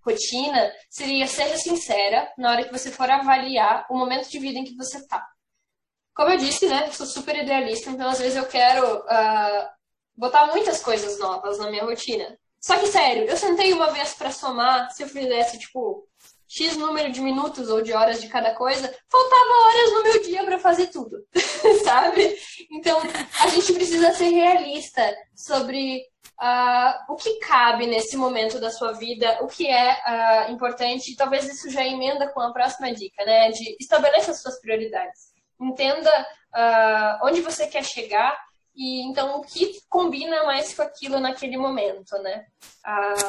rotina, 0.00 0.72
seria 0.88 1.26
ser 1.26 1.58
sincera 1.58 2.32
na 2.38 2.52
hora 2.52 2.64
que 2.64 2.72
você 2.72 2.88
for 2.92 3.10
avaliar 3.10 3.84
o 3.90 3.98
momento 3.98 4.30
de 4.30 4.38
vida 4.38 4.60
em 4.60 4.64
que 4.64 4.76
você 4.76 4.98
está. 4.98 5.26
Como 6.14 6.30
eu 6.30 6.38
disse, 6.38 6.68
né, 6.68 6.88
sou 6.92 7.04
super 7.04 7.36
idealista, 7.36 7.90
então 7.90 8.08
às 8.08 8.20
vezes 8.20 8.36
eu 8.36 8.46
quero 8.46 8.98
uh, 8.98 9.68
botar 10.16 10.46
muitas 10.52 10.80
coisas 10.80 11.18
novas 11.18 11.58
na 11.58 11.68
minha 11.68 11.84
rotina. 11.84 12.38
Só 12.60 12.78
que, 12.78 12.86
sério, 12.86 13.24
eu 13.24 13.36
sentei 13.36 13.72
uma 13.72 13.90
vez 13.90 14.14
para 14.14 14.30
somar, 14.30 14.88
se 14.92 15.02
eu 15.02 15.08
fizesse, 15.08 15.58
tipo, 15.58 16.05
X 16.56 16.74
número 16.76 17.12
de 17.12 17.20
minutos 17.20 17.68
ou 17.68 17.82
de 17.82 17.92
horas 17.92 18.18
de 18.20 18.28
cada 18.28 18.54
coisa, 18.54 18.92
faltava 19.10 19.66
horas 19.66 19.92
no 19.92 20.02
meu 20.04 20.22
dia 20.22 20.42
para 20.42 20.58
fazer 20.58 20.86
tudo, 20.86 21.18
sabe? 21.84 22.34
Então, 22.70 22.98
a 23.42 23.48
gente 23.48 23.74
precisa 23.74 24.12
ser 24.14 24.30
realista 24.30 25.14
sobre 25.34 25.98
uh, 26.40 27.12
o 27.12 27.16
que 27.16 27.38
cabe 27.40 27.86
nesse 27.86 28.16
momento 28.16 28.58
da 28.58 28.70
sua 28.70 28.92
vida, 28.92 29.38
o 29.42 29.46
que 29.46 29.68
é 29.68 30.48
uh, 30.48 30.52
importante, 30.52 31.12
e 31.12 31.16
talvez 31.16 31.44
isso 31.46 31.70
já 31.70 31.84
emenda 31.84 32.26
com 32.28 32.40
a 32.40 32.52
próxima 32.54 32.90
dica, 32.90 33.22
né? 33.26 33.50
De 33.50 33.76
estabeleça 33.78 34.30
as 34.30 34.40
suas 34.40 34.58
prioridades. 34.58 35.34
Entenda 35.60 36.10
uh, 36.54 37.26
onde 37.26 37.42
você 37.42 37.66
quer 37.66 37.84
chegar 37.84 38.34
e 38.74 39.02
então 39.06 39.38
o 39.38 39.42
que 39.42 39.78
combina 39.88 40.44
mais 40.44 40.74
com 40.74 40.82
aquilo 40.82 41.20
naquele 41.20 41.56
momento, 41.58 42.16
né? 42.22 42.46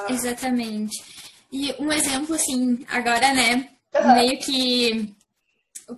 Exatamente. 0.09 1.26
E 1.51 1.73
um 1.79 1.91
exemplo, 1.91 2.35
assim, 2.35 2.85
agora, 2.89 3.33
né, 3.33 3.69
uhum. 3.95 4.13
meio 4.15 4.39
que 4.39 5.15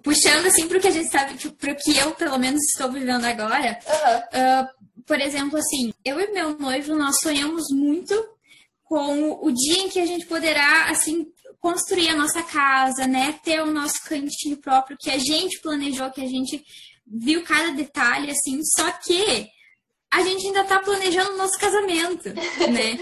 puxando 0.04 0.46
assim 0.46 0.68
para 0.68 0.78
o 0.78 0.82
que 0.82 0.88
a 0.88 0.92
gente 0.92 1.10
sabe, 1.10 1.36
para 1.52 1.72
o 1.72 1.76
que 1.76 1.98
eu 1.98 2.12
pelo 2.12 2.38
menos 2.38 2.62
estou 2.70 2.92
vivendo 2.92 3.26
agora. 3.26 3.80
Uhum. 3.88 4.18
Uh, 4.18 5.04
por 5.06 5.20
exemplo, 5.20 5.58
assim, 5.58 5.92
eu 6.06 6.20
e 6.20 6.32
meu 6.32 6.58
noivo 6.58 6.96
nós 6.96 7.20
sonhamos 7.22 7.64
muito 7.72 8.14
com 8.84 9.40
o 9.42 9.52
dia 9.52 9.84
em 9.84 9.90
que 9.90 10.00
a 10.00 10.06
gente 10.06 10.26
poderá 10.28 10.90
assim 10.90 11.28
construir 11.60 12.10
a 12.10 12.16
nossa 12.16 12.42
casa, 12.42 13.06
né, 13.06 13.38
ter 13.44 13.62
o 13.62 13.72
nosso 13.72 14.04
cantinho 14.06 14.58
próprio 14.58 14.98
que 15.00 15.10
a 15.10 15.18
gente 15.18 15.60
planejou, 15.62 16.10
que 16.12 16.22
a 16.22 16.28
gente 16.28 16.64
viu 17.06 17.44
cada 17.44 17.72
detalhe 17.72 18.32
assim. 18.32 18.62
Só 18.64 18.92
que 18.92 19.48
a 20.12 20.24
gente 20.24 20.48
ainda 20.48 20.62
está 20.62 20.80
planejando 20.80 21.34
o 21.34 21.38
nosso 21.38 21.58
casamento, 21.60 22.30
né? 22.72 22.98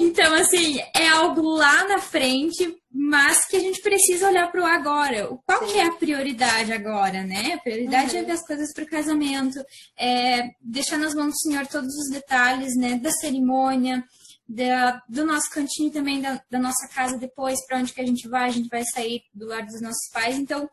então, 0.00 0.34
assim, 0.34 0.80
é 0.94 1.08
algo 1.08 1.42
lá 1.42 1.86
na 1.86 2.00
frente, 2.00 2.76
mas 2.92 3.46
que 3.46 3.56
a 3.56 3.60
gente 3.60 3.80
precisa 3.80 4.28
olhar 4.28 4.50
para 4.50 4.60
o 4.60 4.66
agora. 4.66 5.28
Qual 5.46 5.64
que 5.66 5.78
é 5.78 5.86
a 5.86 5.92
prioridade 5.92 6.72
agora, 6.72 7.22
né? 7.22 7.54
A 7.54 7.58
prioridade 7.58 8.16
é 8.16 8.18
uhum. 8.18 8.24
é 8.24 8.26
ver 8.26 8.32
as 8.32 8.46
coisas 8.46 8.72
para 8.74 8.84
o 8.84 8.88
casamento, 8.88 9.64
é 9.96 10.50
deixar 10.60 10.98
nas 10.98 11.14
mãos 11.14 11.32
do 11.32 11.38
Senhor 11.38 11.66
todos 11.68 11.94
os 11.94 12.10
detalhes, 12.10 12.76
né? 12.76 12.98
Da 12.98 13.12
cerimônia, 13.12 14.04
da, 14.48 15.00
do 15.08 15.24
nosso 15.24 15.48
cantinho 15.50 15.92
também, 15.92 16.20
da, 16.20 16.42
da 16.50 16.58
nossa 16.58 16.88
casa 16.88 17.16
depois, 17.16 17.64
para 17.66 17.78
onde 17.78 17.92
que 17.92 18.00
a 18.00 18.06
gente 18.06 18.28
vai, 18.28 18.48
a 18.48 18.52
gente 18.52 18.68
vai 18.68 18.82
sair 18.92 19.22
do 19.32 19.46
lar 19.46 19.64
dos 19.64 19.80
nossos 19.80 20.10
pais. 20.12 20.36
Então, 20.36 20.68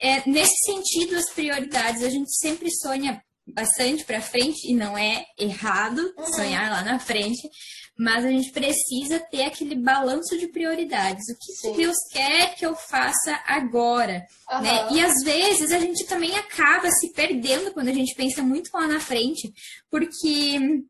é, 0.00 0.28
nesse 0.28 0.56
sentido, 0.66 1.14
as 1.14 1.30
prioridades, 1.30 2.02
a 2.02 2.10
gente 2.10 2.36
sempre 2.36 2.68
sonha 2.74 3.22
bastante 3.54 4.04
para 4.04 4.20
frente 4.20 4.70
e 4.70 4.74
não 4.74 4.96
é 4.96 5.24
errado 5.38 6.12
uhum. 6.16 6.32
sonhar 6.34 6.70
lá 6.70 6.82
na 6.82 6.98
frente, 6.98 7.48
mas 7.96 8.24
a 8.24 8.28
gente 8.28 8.50
precisa 8.50 9.20
ter 9.20 9.44
aquele 9.44 9.74
balanço 9.74 10.38
de 10.38 10.48
prioridades. 10.48 11.24
O 11.28 11.36
que, 11.38 11.70
que 11.70 11.76
Deus 11.76 11.96
quer 12.10 12.54
que 12.54 12.64
eu 12.64 12.74
faça 12.74 13.40
agora? 13.46 14.26
Uhum. 14.50 14.60
Né? 14.62 14.88
E 14.92 15.00
às 15.00 15.22
vezes 15.22 15.70
a 15.72 15.78
gente 15.78 16.04
também 16.06 16.36
acaba 16.36 16.90
se 16.90 17.12
perdendo 17.12 17.72
quando 17.72 17.88
a 17.88 17.94
gente 17.94 18.14
pensa 18.14 18.42
muito 18.42 18.70
lá 18.72 18.88
na 18.88 19.00
frente, 19.00 19.52
porque 19.90 20.82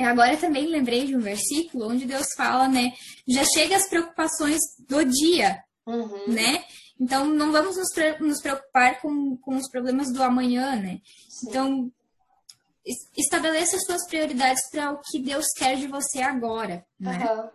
agora 0.00 0.36
também 0.36 0.66
lembrei 0.66 1.06
de 1.06 1.14
um 1.14 1.20
versículo 1.20 1.88
onde 1.88 2.06
Deus 2.06 2.26
fala, 2.36 2.68
né? 2.68 2.92
Já 3.28 3.44
chega 3.44 3.76
as 3.76 3.88
preocupações 3.88 4.60
do 4.88 5.04
dia, 5.04 5.62
uhum. 5.86 6.32
né? 6.32 6.64
Então, 6.98 7.26
não 7.26 7.52
vamos 7.52 7.76
nos, 7.76 8.40
preocupar 8.40 9.00
com, 9.00 9.36
com 9.36 9.56
os 9.56 9.68
problemas 9.70 10.10
do 10.12 10.22
amanhã, 10.22 10.76
né? 10.76 11.00
Sim. 11.28 11.48
Então, 11.48 11.92
estabeleça 13.16 13.76
as 13.76 13.84
suas 13.84 14.06
prioridades 14.06 14.70
para 14.70 14.92
o 14.92 15.00
que 15.02 15.18
Deus 15.18 15.46
quer 15.56 15.76
de 15.76 15.86
você 15.86 16.20
agora, 16.22 16.84
né? 16.98 17.18
Uhum. 17.30 17.50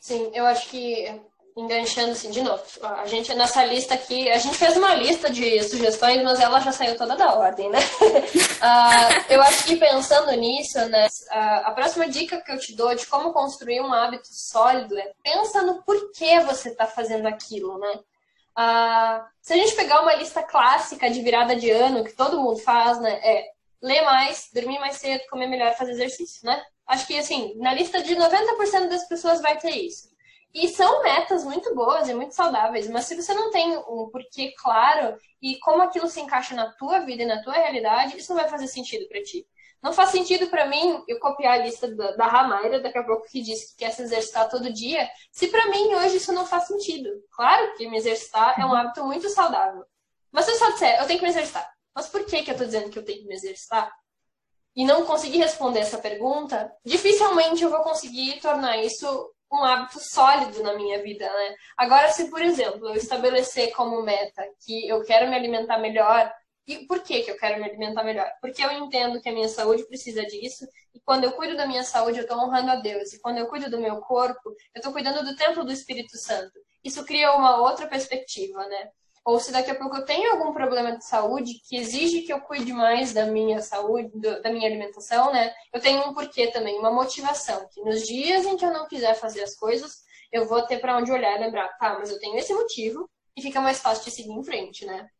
Sim, 0.00 0.30
eu 0.34 0.46
acho 0.46 0.68
que 0.68 1.20
enganchando 1.56 2.12
assim 2.12 2.30
de 2.30 2.42
novo, 2.42 2.62
a 2.82 3.06
gente 3.06 3.34
nessa 3.34 3.64
lista 3.64 3.94
aqui, 3.94 4.28
a 4.30 4.36
gente 4.36 4.58
fez 4.58 4.76
uma 4.76 4.94
lista 4.94 5.30
de 5.30 5.62
sugestões, 5.62 6.22
mas 6.22 6.38
ela 6.38 6.60
já 6.60 6.70
saiu 6.70 6.98
toda 6.98 7.16
da 7.16 7.34
ordem, 7.34 7.70
né? 7.70 7.78
uh, 7.78 9.24
eu 9.32 9.40
acho 9.40 9.64
que 9.64 9.76
pensando 9.76 10.30
nisso, 10.32 10.78
né, 10.90 11.08
a 11.30 11.70
próxima 11.70 12.06
dica 12.08 12.42
que 12.42 12.52
eu 12.52 12.58
te 12.58 12.76
dou 12.76 12.94
de 12.94 13.06
como 13.06 13.32
construir 13.32 13.80
um 13.80 13.90
hábito 13.90 14.28
sólido 14.30 14.98
é 14.98 15.12
pensa 15.22 15.62
no 15.62 15.82
porquê 15.82 16.40
você 16.40 16.68
está 16.68 16.86
fazendo 16.86 17.26
aquilo, 17.26 17.78
né? 17.78 18.00
Uh, 18.58 19.24
se 19.40 19.54
a 19.54 19.56
gente 19.56 19.74
pegar 19.74 20.02
uma 20.02 20.14
lista 20.14 20.42
clássica 20.42 21.10
de 21.10 21.22
virada 21.22 21.56
de 21.56 21.70
ano 21.70 22.04
que 22.04 22.12
todo 22.12 22.40
mundo 22.40 22.58
faz, 22.58 23.00
né, 23.00 23.18
é 23.22 23.55
ler 23.82 24.02
mais, 24.02 24.48
dormir 24.52 24.78
mais 24.78 24.96
cedo, 24.96 25.22
comer 25.28 25.46
melhor, 25.46 25.74
fazer 25.74 25.92
exercício, 25.92 26.44
né? 26.44 26.62
Acho 26.86 27.06
que, 27.06 27.18
assim, 27.18 27.54
na 27.56 27.74
lista 27.74 28.02
de 28.02 28.14
90% 28.14 28.88
das 28.88 29.08
pessoas 29.08 29.40
vai 29.40 29.58
ter 29.58 29.70
isso. 29.70 30.08
E 30.54 30.68
são 30.68 31.02
metas 31.02 31.44
muito 31.44 31.74
boas 31.74 32.08
e 32.08 32.14
muito 32.14 32.34
saudáveis, 32.34 32.88
mas 32.88 33.04
se 33.04 33.14
você 33.14 33.34
não 33.34 33.50
tem 33.50 33.76
um 33.76 34.08
porquê 34.10 34.54
claro 34.56 35.16
e 35.42 35.58
como 35.58 35.82
aquilo 35.82 36.08
se 36.08 36.20
encaixa 36.20 36.54
na 36.54 36.72
tua 36.72 37.00
vida 37.00 37.24
e 37.24 37.26
na 37.26 37.42
tua 37.42 37.52
realidade, 37.52 38.16
isso 38.16 38.32
não 38.32 38.40
vai 38.40 38.48
fazer 38.48 38.66
sentido 38.66 39.06
para 39.06 39.22
ti. 39.22 39.46
Não 39.82 39.92
faz 39.92 40.10
sentido 40.10 40.48
para 40.48 40.66
mim 40.66 41.04
eu 41.06 41.20
copiar 41.20 41.60
a 41.60 41.64
lista 41.64 41.94
da, 41.94 42.12
da 42.12 42.26
Ramaira, 42.26 42.80
daqui 42.80 42.98
a 42.98 43.04
pouco, 43.04 43.28
que 43.28 43.42
diz 43.42 43.70
que 43.70 43.76
quer 43.76 43.90
se 43.90 44.02
exercitar 44.02 44.48
todo 44.48 44.72
dia, 44.72 45.08
se 45.30 45.48
para 45.48 45.66
mim 45.66 45.94
hoje 45.94 46.16
isso 46.16 46.32
não 46.32 46.46
faz 46.46 46.66
sentido. 46.66 47.10
Claro 47.30 47.74
que 47.76 47.88
me 47.88 47.98
exercitar 47.98 48.58
é 48.58 48.64
um 48.64 48.74
hábito 48.74 49.04
muito 49.04 49.28
saudável. 49.28 49.84
Mas 50.32 50.46
se 50.46 50.52
eu 50.52 50.56
só 50.56 50.70
disser, 50.70 50.98
eu 50.98 51.06
tenho 51.06 51.18
que 51.18 51.24
me 51.24 51.30
exercitar, 51.30 51.70
mas 51.96 52.10
por 52.10 52.26
que, 52.26 52.42
que 52.42 52.50
eu 52.50 52.52
estou 52.52 52.66
dizendo 52.66 52.90
que 52.90 52.98
eu 52.98 53.04
tenho 53.04 53.20
que 53.20 53.26
me 53.26 53.34
exercitar? 53.34 53.90
E 54.76 54.84
não 54.84 55.06
conseguir 55.06 55.38
responder 55.38 55.80
essa 55.80 55.96
pergunta, 55.96 56.70
dificilmente 56.84 57.64
eu 57.64 57.70
vou 57.70 57.80
conseguir 57.80 58.38
tornar 58.38 58.76
isso 58.76 59.32
um 59.50 59.64
hábito 59.64 59.98
sólido 60.00 60.62
na 60.62 60.74
minha 60.74 61.02
vida, 61.02 61.24
né? 61.24 61.54
Agora, 61.78 62.10
se, 62.10 62.28
por 62.28 62.42
exemplo, 62.42 62.88
eu 62.88 62.96
estabelecer 62.96 63.72
como 63.72 64.02
meta 64.02 64.44
que 64.64 64.86
eu 64.86 65.02
quero 65.04 65.30
me 65.30 65.36
alimentar 65.36 65.78
melhor, 65.78 66.30
e 66.66 66.84
por 66.86 67.00
que, 67.00 67.22
que 67.22 67.30
eu 67.30 67.38
quero 67.38 67.58
me 67.58 67.64
alimentar 67.64 68.02
melhor? 68.02 68.30
Porque 68.40 68.62
eu 68.62 68.70
entendo 68.72 69.20
que 69.20 69.28
a 69.28 69.32
minha 69.32 69.48
saúde 69.48 69.86
precisa 69.86 70.22
disso, 70.26 70.66
e 70.92 71.00
quando 71.00 71.24
eu 71.24 71.32
cuido 71.32 71.56
da 71.56 71.66
minha 71.66 71.84
saúde, 71.84 72.18
eu 72.18 72.24
estou 72.24 72.38
honrando 72.38 72.72
a 72.72 72.76
Deus, 72.76 73.12
e 73.14 73.20
quando 73.20 73.38
eu 73.38 73.46
cuido 73.46 73.70
do 73.70 73.80
meu 73.80 74.00
corpo, 74.00 74.50
eu 74.50 74.80
estou 74.80 74.92
cuidando 74.92 75.24
do 75.24 75.36
templo 75.36 75.64
do 75.64 75.72
Espírito 75.72 76.18
Santo. 76.18 76.58
Isso 76.84 77.04
cria 77.06 77.32
uma 77.34 77.56
outra 77.62 77.86
perspectiva, 77.86 78.66
né? 78.66 78.90
Ou 79.26 79.40
se 79.40 79.50
daqui 79.50 79.72
a 79.72 79.74
pouco 79.74 79.96
eu 79.96 80.04
tenho 80.04 80.30
algum 80.30 80.52
problema 80.52 80.96
de 80.96 81.04
saúde 81.04 81.60
que 81.68 81.76
exige 81.76 82.22
que 82.22 82.32
eu 82.32 82.40
cuide 82.40 82.72
mais 82.72 83.12
da 83.12 83.26
minha 83.26 83.60
saúde, 83.60 84.08
da 84.20 84.52
minha 84.52 84.68
alimentação, 84.68 85.32
né? 85.32 85.52
Eu 85.72 85.80
tenho 85.80 86.08
um 86.08 86.14
porquê 86.14 86.46
também, 86.52 86.78
uma 86.78 86.92
motivação, 86.92 87.68
que 87.74 87.82
nos 87.82 88.06
dias 88.06 88.46
em 88.46 88.56
que 88.56 88.64
eu 88.64 88.72
não 88.72 88.86
quiser 88.86 89.14
fazer 89.16 89.42
as 89.42 89.56
coisas, 89.56 90.04
eu 90.30 90.46
vou 90.46 90.62
ter 90.62 90.78
para 90.78 90.96
onde 90.96 91.10
olhar 91.10 91.36
e 91.36 91.42
lembrar, 91.42 91.76
tá, 91.76 91.98
mas 91.98 92.08
eu 92.08 92.20
tenho 92.20 92.38
esse 92.38 92.54
motivo 92.54 93.10
e 93.36 93.42
fica 93.42 93.60
mais 93.60 93.80
fácil 93.80 94.04
de 94.04 94.12
seguir 94.12 94.30
em 94.30 94.44
frente, 94.44 94.86
né? 94.86 95.10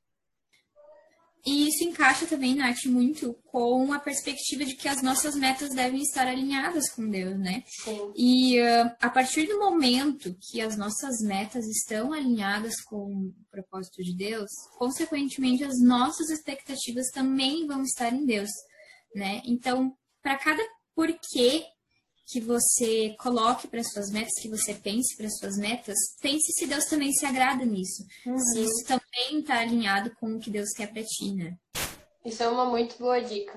E 1.47 1.69
isso 1.69 1.85
encaixa 1.85 2.27
também, 2.27 2.57
Nath, 2.57 2.87
muito 2.87 3.33
com 3.47 3.93
a 3.93 4.01
perspectiva 4.01 4.65
de 4.65 4.75
que 4.75 4.89
as 4.89 5.01
nossas 5.01 5.37
metas 5.37 5.71
devem 5.71 6.03
estar 6.03 6.27
alinhadas 6.27 6.91
com 6.91 7.09
Deus, 7.09 7.39
né? 7.39 7.63
Sim. 7.85 8.13
E 8.17 8.61
uh, 8.61 8.91
a 9.01 9.09
partir 9.09 9.47
do 9.47 9.61
momento 9.61 10.37
que 10.41 10.61
as 10.61 10.77
nossas 10.77 11.21
metas 11.21 11.65
estão 11.69 12.13
alinhadas 12.13 12.81
com 12.83 12.97
o 12.97 13.35
propósito 13.49 14.03
de 14.03 14.17
Deus, 14.17 14.51
consequentemente 14.77 15.63
as 15.63 15.81
nossas 15.81 16.31
expectativas 16.31 17.11
também 17.13 17.65
vão 17.65 17.83
estar 17.83 18.13
em 18.13 18.27
Deus, 18.27 18.51
né? 19.15 19.41
Então, 19.45 19.97
para 20.21 20.37
cada 20.37 20.63
porquê 20.97 21.65
que 22.27 22.41
você 22.41 23.15
coloque 23.21 23.69
para 23.69 23.83
suas 23.85 24.11
metas, 24.11 24.35
que 24.41 24.49
você 24.49 24.75
pense 24.75 25.17
para 25.17 25.31
suas 25.31 25.57
metas, 25.57 25.97
pense 26.21 26.53
se 26.53 26.67
Deus 26.67 26.85
também 26.87 27.13
se 27.13 27.25
agrada 27.25 27.65
nisso. 27.65 28.05
Uhum. 28.27 28.39
Se 28.39 28.65
isso 28.65 28.85
também 28.87 29.41
está 29.41 29.61
alinhado 29.61 30.11
com 30.17 30.35
o 30.35 30.41
que 30.41 30.51
Deus 30.51 30.73
quer 30.73 30.93
para 30.93 31.05
ti, 31.05 31.33
né? 31.33 31.57
Isso 32.25 32.43
é 32.43 32.49
uma 32.49 32.65
muito 32.65 32.99
boa 32.99 33.21
dica. 33.21 33.57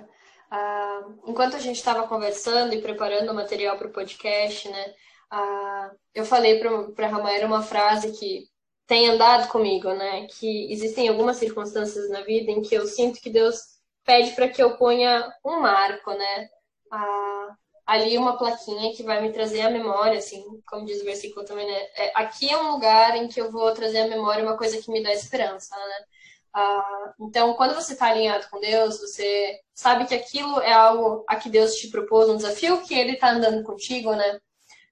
Uh, 0.51 1.29
enquanto 1.29 1.55
a 1.55 1.59
gente 1.59 1.77
estava 1.77 2.07
conversando 2.07 2.73
e 2.73 2.81
preparando 2.81 3.31
o 3.31 3.35
material 3.35 3.77
para 3.77 3.87
o 3.87 3.91
podcast, 3.91 4.69
né, 4.69 4.93
uh, 5.33 5.95
eu 6.13 6.25
falei 6.25 6.59
para 6.59 7.07
a 7.07 7.09
Ramaera 7.09 7.47
uma 7.47 7.63
frase 7.63 8.11
que 8.11 8.47
tem 8.87 9.09
andado 9.09 9.47
comigo, 9.49 9.93
né, 9.93 10.27
que 10.27 10.71
existem 10.71 11.07
algumas 11.07 11.37
circunstâncias 11.37 12.09
na 12.09 12.21
vida 12.21 12.51
em 12.51 12.61
que 12.61 12.73
eu 12.73 12.87
sinto 12.87 13.21
que 13.21 13.29
Deus 13.29 13.57
pede 14.03 14.31
para 14.31 14.47
que 14.49 14.61
eu 14.61 14.75
ponha 14.77 15.31
um 15.45 15.59
marco, 15.59 16.11
né, 16.11 16.49
uh, 16.91 17.55
ali 17.89 18.19
uma 18.19 18.37
plaquinha 18.37 18.93
que 18.93 19.01
vai 19.01 19.19
me 19.19 19.33
trazer 19.33 19.61
a 19.61 19.69
memória, 19.71 20.19
assim, 20.19 20.43
como 20.67 20.85
diz 20.85 21.01
o 21.01 21.05
versículo 21.05 21.43
também, 21.43 21.65
né? 21.65 21.87
É, 21.95 22.11
aqui 22.13 22.47
é 22.47 22.55
um 22.55 22.71
lugar 22.73 23.17
em 23.17 23.27
que 23.27 23.41
eu 23.41 23.51
vou 23.51 23.73
trazer 23.73 24.01
a 24.01 24.07
memória 24.07 24.43
uma 24.43 24.55
coisa 24.55 24.79
que 24.79 24.91
me 24.91 25.01
dá 25.01 25.11
esperança, 25.11 25.75
né? 25.75 26.05
Ah, 26.53 27.13
então, 27.19 27.55
quando 27.55 27.73
você 27.73 27.93
está 27.93 28.07
alinhado 28.07 28.47
com 28.49 28.59
Deus, 28.59 28.99
você 28.99 29.59
sabe 29.73 30.05
que 30.05 30.13
aquilo 30.13 30.59
é 30.61 30.71
algo 30.71 31.25
a 31.27 31.35
que 31.35 31.49
Deus 31.49 31.75
te 31.75 31.89
propôs, 31.89 32.29
um 32.29 32.37
desafio 32.37 32.81
que 32.83 32.93
Ele 32.93 33.13
está 33.13 33.31
andando 33.31 33.63
contigo, 33.63 34.15
né? 34.15 34.39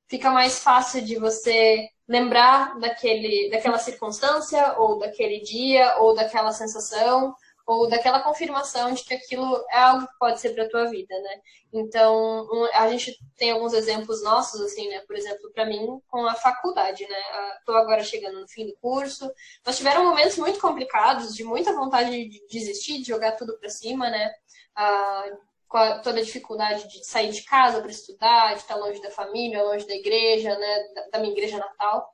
Fica 0.07 0.31
mais 0.31 0.59
fácil 0.59 1.03
de 1.03 1.17
você 1.19 1.87
lembrar 2.07 2.79
daquele, 2.79 3.49
daquela 3.51 3.77
circunstância, 3.77 4.73
ou 4.79 4.97
daquele 4.97 5.41
dia, 5.41 5.97
ou 5.99 6.15
daquela 6.15 6.51
sensação, 6.51 7.35
ou 7.67 7.85
daquela 7.89 8.21
confirmação 8.21 8.93
de 8.93 9.03
que 9.03 9.13
aquilo 9.13 9.61
é 9.69 9.77
algo 9.77 10.07
que 10.07 10.17
pode 10.17 10.39
ser 10.39 10.51
para 10.51 10.63
a 10.63 10.69
tua 10.69 10.85
vida, 10.85 11.13
né? 11.19 11.41
Então, 11.73 12.47
um, 12.49 12.65
a 12.73 12.87
gente 12.87 13.19
tem 13.35 13.51
alguns 13.51 13.73
exemplos 13.73 14.23
nossos, 14.23 14.61
assim, 14.61 14.87
né? 14.87 15.01
Por 15.05 15.17
exemplo, 15.17 15.51
para 15.53 15.65
mim, 15.65 16.01
com 16.07 16.25
a 16.25 16.33
faculdade, 16.33 17.05
né? 17.05 17.17
Estou 17.59 17.75
agora 17.75 18.01
chegando 18.05 18.39
no 18.39 18.47
fim 18.47 18.65
do 18.65 18.77
curso. 18.77 19.29
Nós 19.65 19.75
tiveram 19.75 20.05
momentos 20.05 20.37
muito 20.37 20.61
complicados, 20.61 21.35
de 21.35 21.43
muita 21.43 21.73
vontade 21.73 22.09
de 22.09 22.47
desistir, 22.47 22.99
de 22.99 23.09
jogar 23.09 23.33
tudo 23.33 23.59
para 23.59 23.69
cima, 23.69 24.09
né? 24.09 24.33
Ah, 24.73 25.25
com 25.67 25.77
a, 25.77 25.99
toda 25.99 26.19
a 26.21 26.23
dificuldade 26.23 26.87
de 26.87 27.05
sair 27.05 27.31
de 27.31 27.43
casa 27.43 27.81
para 27.81 27.91
estudar, 27.91 28.53
de 28.53 28.61
estar 28.61 28.77
longe 28.77 29.01
da 29.01 29.11
família, 29.11 29.61
longe 29.61 29.85
da 29.85 29.93
igreja, 29.93 30.57
né? 30.57 30.83
Da, 30.95 31.07
da 31.11 31.19
minha 31.19 31.33
igreja 31.33 31.57
natal. 31.57 32.13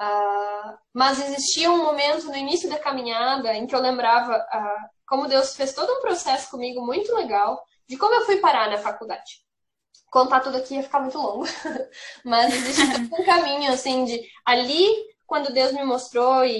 Uh, 0.00 0.76
mas 0.92 1.20
existia 1.20 1.70
um 1.70 1.84
momento 1.84 2.26
no 2.26 2.36
início 2.36 2.68
da 2.68 2.78
caminhada 2.78 3.54
em 3.54 3.64
que 3.64 3.74
eu 3.74 3.80
lembrava 3.80 4.38
uh, 4.38 4.93
como 5.06 5.28
Deus 5.28 5.56
fez 5.56 5.72
todo 5.72 5.92
um 5.92 6.00
processo 6.00 6.50
comigo 6.50 6.84
muito 6.84 7.14
legal 7.14 7.62
de 7.86 7.96
como 7.96 8.14
eu 8.14 8.24
fui 8.24 8.36
parar 8.38 8.70
na 8.70 8.78
faculdade. 8.78 9.44
Contar 10.10 10.40
tudo 10.40 10.56
aqui 10.56 10.74
ia 10.74 10.82
ficar 10.82 11.00
muito 11.00 11.18
longo, 11.18 11.44
mas 12.24 12.54
existe 12.54 12.82
um 13.12 13.24
caminho 13.24 13.72
assim 13.72 14.04
de 14.04 14.20
ali 14.44 15.14
quando 15.26 15.52
Deus 15.52 15.72
me 15.72 15.84
mostrou 15.84 16.44
e, 16.44 16.52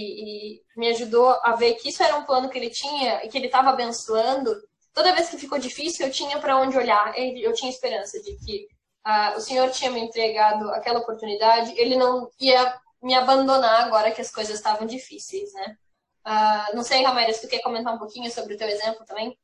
e, 0.56 0.62
me 0.76 0.88
ajudou 0.88 1.28
a 1.44 1.52
ver 1.52 1.74
que 1.74 1.90
isso 1.90 2.02
era 2.02 2.16
um 2.16 2.24
plano 2.24 2.48
que 2.48 2.58
ele 2.58 2.70
tinha 2.70 3.24
e 3.24 3.28
que 3.28 3.36
ele 3.36 3.46
estava 3.46 3.70
abençoando, 3.70 4.50
toda 4.92 5.14
vez 5.14 5.28
que 5.28 5.38
ficou 5.38 5.58
difícil, 5.58 6.06
eu 6.06 6.12
tinha 6.12 6.38
para 6.38 6.56
onde 6.56 6.76
olhar, 6.76 7.12
eu 7.18 7.52
tinha 7.52 7.70
esperança 7.70 8.20
de 8.22 8.34
que 8.36 8.66
uh, 9.06 9.36
o 9.36 9.40
Senhor 9.40 9.70
tinha 9.70 9.90
me 9.90 10.00
entregado 10.00 10.70
aquela 10.70 11.00
oportunidade, 11.00 11.74
ele 11.76 11.96
não 11.96 12.30
ia 12.40 12.80
me 13.02 13.14
abandonar 13.14 13.84
agora 13.84 14.10
que 14.10 14.20
as 14.20 14.30
coisas 14.30 14.56
estavam 14.56 14.86
difíceis, 14.86 15.52
né? 15.52 15.76
Uh, 16.26 16.74
não 16.76 16.82
sei, 16.82 17.02
Ramélia, 17.02 17.34
se 17.34 17.42
tu 17.42 17.48
quer 17.48 17.60
comentar 17.60 17.94
um 17.94 17.98
pouquinho 17.98 18.30
sobre 18.30 18.54
o 18.54 18.58
teu 18.58 18.68
exemplo 18.68 19.04
também? 19.06 19.36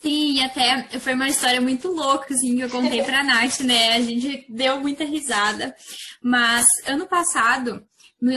Sim, 0.00 0.42
até 0.44 0.88
foi 1.00 1.14
uma 1.14 1.28
história 1.28 1.60
muito 1.60 1.88
louca, 1.88 2.32
assim, 2.32 2.56
que 2.56 2.62
eu 2.62 2.70
contei 2.70 3.02
pra 3.02 3.24
Nath, 3.24 3.60
né? 3.60 3.94
A 3.94 4.00
gente 4.00 4.46
deu 4.48 4.80
muita 4.80 5.04
risada. 5.04 5.74
Mas 6.22 6.66
ano 6.86 7.06
passado, 7.06 7.84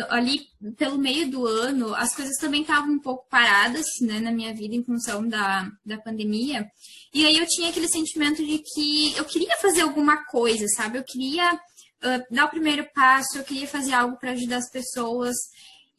ali 0.10 0.42
pelo 0.78 0.98
meio 0.98 1.30
do 1.30 1.46
ano, 1.46 1.94
as 1.96 2.16
coisas 2.16 2.38
também 2.38 2.62
estavam 2.62 2.92
um 2.92 3.00
pouco 3.00 3.28
paradas, 3.30 3.86
né, 4.02 4.20
na 4.20 4.32
minha 4.32 4.54
vida 4.54 4.76
em 4.76 4.84
função 4.84 5.28
da, 5.28 5.72
da 5.86 5.98
pandemia. 6.00 6.70
E 7.14 7.26
aí 7.26 7.38
eu 7.38 7.48
tinha 7.48 7.70
aquele 7.70 7.88
sentimento 7.88 8.46
de 8.46 8.60
que 8.60 9.16
eu 9.16 9.26
queria 9.26 9.56
fazer 9.58 9.82
alguma 9.82 10.26
coisa, 10.26 10.68
sabe? 10.76 10.98
Eu 10.98 11.04
queria 11.04 11.54
uh, 11.54 12.26
dar 12.36 12.46
o 12.46 12.50
primeiro 12.50 12.88
passo, 12.94 13.38
eu 13.38 13.44
queria 13.44 13.68
fazer 13.68 13.94
algo 13.94 14.18
para 14.18 14.32
ajudar 14.32 14.58
as 14.58 14.70
pessoas. 14.72 15.36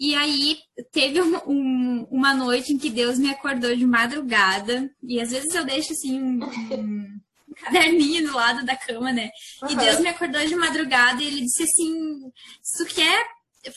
E 0.03 0.17
aí 0.17 0.59
teve 0.91 1.23
um, 1.23 1.37
um, 1.47 2.09
uma 2.11 2.35
noite 2.35 2.73
em 2.73 2.77
que 2.77 2.91
Deus 2.91 3.21
me 3.21 3.31
acordou 3.31 3.77
de 3.77 3.87
madrugada. 3.87 4.91
E 5.01 5.21
às 5.21 5.31
vezes 5.31 5.55
eu 5.55 5.65
deixo 5.65 5.93
assim 5.93 6.21
um, 6.21 6.43
um 6.73 7.21
caderninho 7.55 8.27
do 8.27 8.35
lado 8.35 8.67
da 8.67 8.75
cama, 8.75 9.13
né? 9.13 9.31
Uhum. 9.63 9.71
E 9.71 9.77
Deus 9.77 10.01
me 10.01 10.09
acordou 10.09 10.45
de 10.45 10.57
madrugada 10.57 11.23
e 11.23 11.27
ele 11.29 11.43
disse 11.43 11.63
assim: 11.63 12.33
se 12.61 12.85
tu 12.85 12.93
quer 12.93 13.25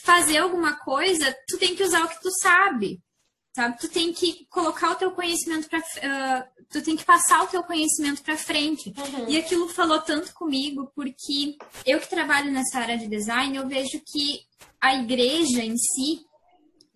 fazer 0.04 0.38
alguma 0.38 0.76
coisa, 0.80 1.32
tu 1.48 1.60
tem 1.60 1.76
que 1.76 1.84
usar 1.84 2.04
o 2.04 2.10
que 2.10 2.20
tu 2.20 2.32
sabe. 2.42 3.00
Sabe? 3.56 3.78
Tu 3.80 3.88
tem 3.88 4.12
que 4.12 4.46
colocar 4.50 4.92
o 4.92 4.96
teu 4.96 5.12
conhecimento 5.12 5.70
para 5.70 5.80
uh, 5.80 6.66
tu 6.70 6.82
tem 6.82 6.98
que 6.98 7.06
passar 7.06 7.42
o 7.42 7.48
teu 7.48 7.64
conhecimento 7.64 8.22
para 8.22 8.36
frente. 8.36 8.90
Uhum. 8.98 9.30
E 9.30 9.38
aquilo 9.38 9.70
falou 9.70 10.02
tanto 10.02 10.34
comigo 10.34 10.92
porque 10.94 11.56
eu 11.86 12.02
que 12.02 12.10
trabalho 12.10 12.52
nessa 12.52 12.80
área 12.80 12.98
de 12.98 13.08
design, 13.08 13.56
eu 13.56 13.66
vejo 13.66 14.02
que 14.06 14.42
a 14.82 14.94
igreja 14.96 15.64
em 15.64 15.78
si, 15.78 16.26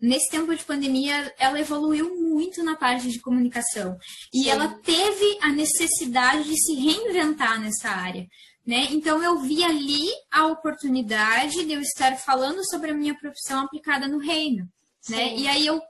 nesse 0.01 0.29
tempo 0.29 0.53
de 0.53 0.65
pandemia, 0.65 1.33
ela 1.39 1.61
evoluiu 1.61 2.13
muito 2.19 2.61
na 2.61 2.75
parte 2.75 3.09
de 3.09 3.21
comunicação. 3.21 3.97
E 4.33 4.43
Sim. 4.43 4.49
ela 4.49 4.67
teve 4.83 5.39
a 5.41 5.53
necessidade 5.53 6.43
de 6.43 6.61
se 6.61 6.73
reinventar 6.73 7.57
nessa 7.61 7.87
área. 7.87 8.27
Né? 8.67 8.89
Então 8.91 9.23
eu 9.23 9.39
vi 9.39 9.63
ali 9.63 10.09
a 10.29 10.47
oportunidade 10.47 11.63
de 11.63 11.71
eu 11.71 11.79
estar 11.79 12.17
falando 12.17 12.69
sobre 12.69 12.91
a 12.91 12.93
minha 12.93 13.17
profissão 13.17 13.63
aplicada 13.63 14.09
no 14.09 14.17
reino. 14.17 14.67
Né? 15.07 15.37
E 15.37 15.47
aí 15.47 15.65
eu 15.65 15.81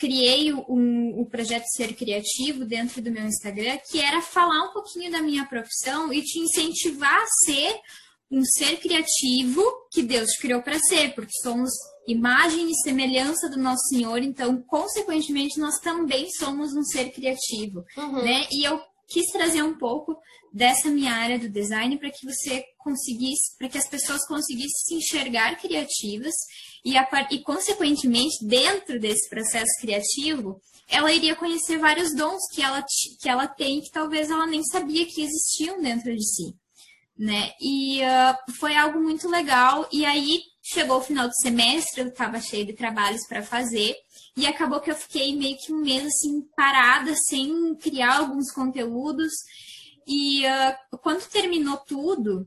criei 0.00 0.50
o 0.50 0.64
um, 0.66 1.20
um 1.20 1.24
projeto 1.26 1.66
Ser 1.76 1.94
Criativo 1.94 2.64
dentro 2.64 3.02
do 3.02 3.10
meu 3.10 3.24
Instagram, 3.24 3.78
que 3.88 4.00
era 4.00 4.22
falar 4.22 4.64
um 4.64 4.72
pouquinho 4.72 5.12
da 5.12 5.20
minha 5.20 5.44
profissão 5.44 6.10
e 6.10 6.22
te 6.22 6.40
incentivar 6.40 7.14
a 7.14 7.26
ser 7.44 7.78
um 8.32 8.42
ser 8.44 8.78
criativo 8.78 9.62
que 9.92 10.02
Deus 10.02 10.30
te 10.30 10.40
criou 10.40 10.62
para 10.62 10.78
ser, 10.78 11.14
porque 11.14 11.32
somos 11.42 11.70
imagem 12.06 12.70
e 12.70 12.74
semelhança 12.82 13.48
do 13.50 13.58
nosso 13.58 13.88
Senhor, 13.88 14.22
então, 14.22 14.62
consequentemente, 14.62 15.60
nós 15.60 15.78
também 15.80 16.30
somos 16.30 16.72
um 16.72 16.82
ser 16.82 17.10
criativo, 17.10 17.84
uhum. 17.96 18.22
né? 18.22 18.46
E 18.50 18.64
eu 18.64 18.80
quis 19.08 19.26
trazer 19.32 19.62
um 19.62 19.76
pouco 19.76 20.16
dessa 20.52 20.88
minha 20.88 21.12
área 21.12 21.38
do 21.38 21.48
design 21.48 21.98
para 21.98 22.10
que 22.10 22.24
você 22.24 22.64
conseguisse, 22.78 23.56
para 23.58 23.68
que 23.68 23.78
as 23.78 23.88
pessoas 23.88 24.26
conseguissem 24.26 24.70
se 24.86 24.94
enxergar 24.94 25.60
criativas 25.60 26.34
e, 26.84 26.96
a, 26.96 27.08
e, 27.30 27.40
consequentemente, 27.40 28.44
dentro 28.44 28.98
desse 28.98 29.28
processo 29.28 29.80
criativo, 29.80 30.60
ela 30.88 31.12
iria 31.12 31.36
conhecer 31.36 31.78
vários 31.78 32.14
dons 32.14 32.42
que 32.52 32.62
ela, 32.62 32.84
que 33.20 33.28
ela 33.28 33.46
tem 33.46 33.80
que 33.80 33.90
talvez 33.90 34.30
ela 34.30 34.46
nem 34.46 34.62
sabia 34.64 35.06
que 35.06 35.22
existiam 35.22 35.80
dentro 35.80 36.14
de 36.14 36.24
si 36.24 36.54
né? 37.20 37.52
E 37.60 38.00
uh, 38.00 38.52
foi 38.58 38.74
algo 38.74 38.98
muito 38.98 39.28
legal. 39.28 39.86
E 39.92 40.06
aí 40.06 40.40
chegou 40.62 40.96
o 40.96 41.02
final 41.02 41.28
do 41.28 41.34
semestre, 41.34 42.00
eu 42.00 42.08
estava 42.08 42.40
cheio 42.40 42.64
de 42.64 42.72
trabalhos 42.72 43.26
para 43.28 43.42
fazer. 43.42 43.94
E 44.34 44.46
acabou 44.46 44.80
que 44.80 44.90
eu 44.90 44.96
fiquei 44.96 45.36
meio 45.36 45.58
que 45.58 45.70
um 45.70 45.82
mês 45.82 46.06
assim 46.06 46.40
parada, 46.56 47.14
sem 47.28 47.74
criar 47.74 48.16
alguns 48.16 48.50
conteúdos. 48.50 49.30
E 50.06 50.46
uh, 50.46 50.98
quando 51.02 51.28
terminou 51.28 51.76
tudo, 51.76 52.46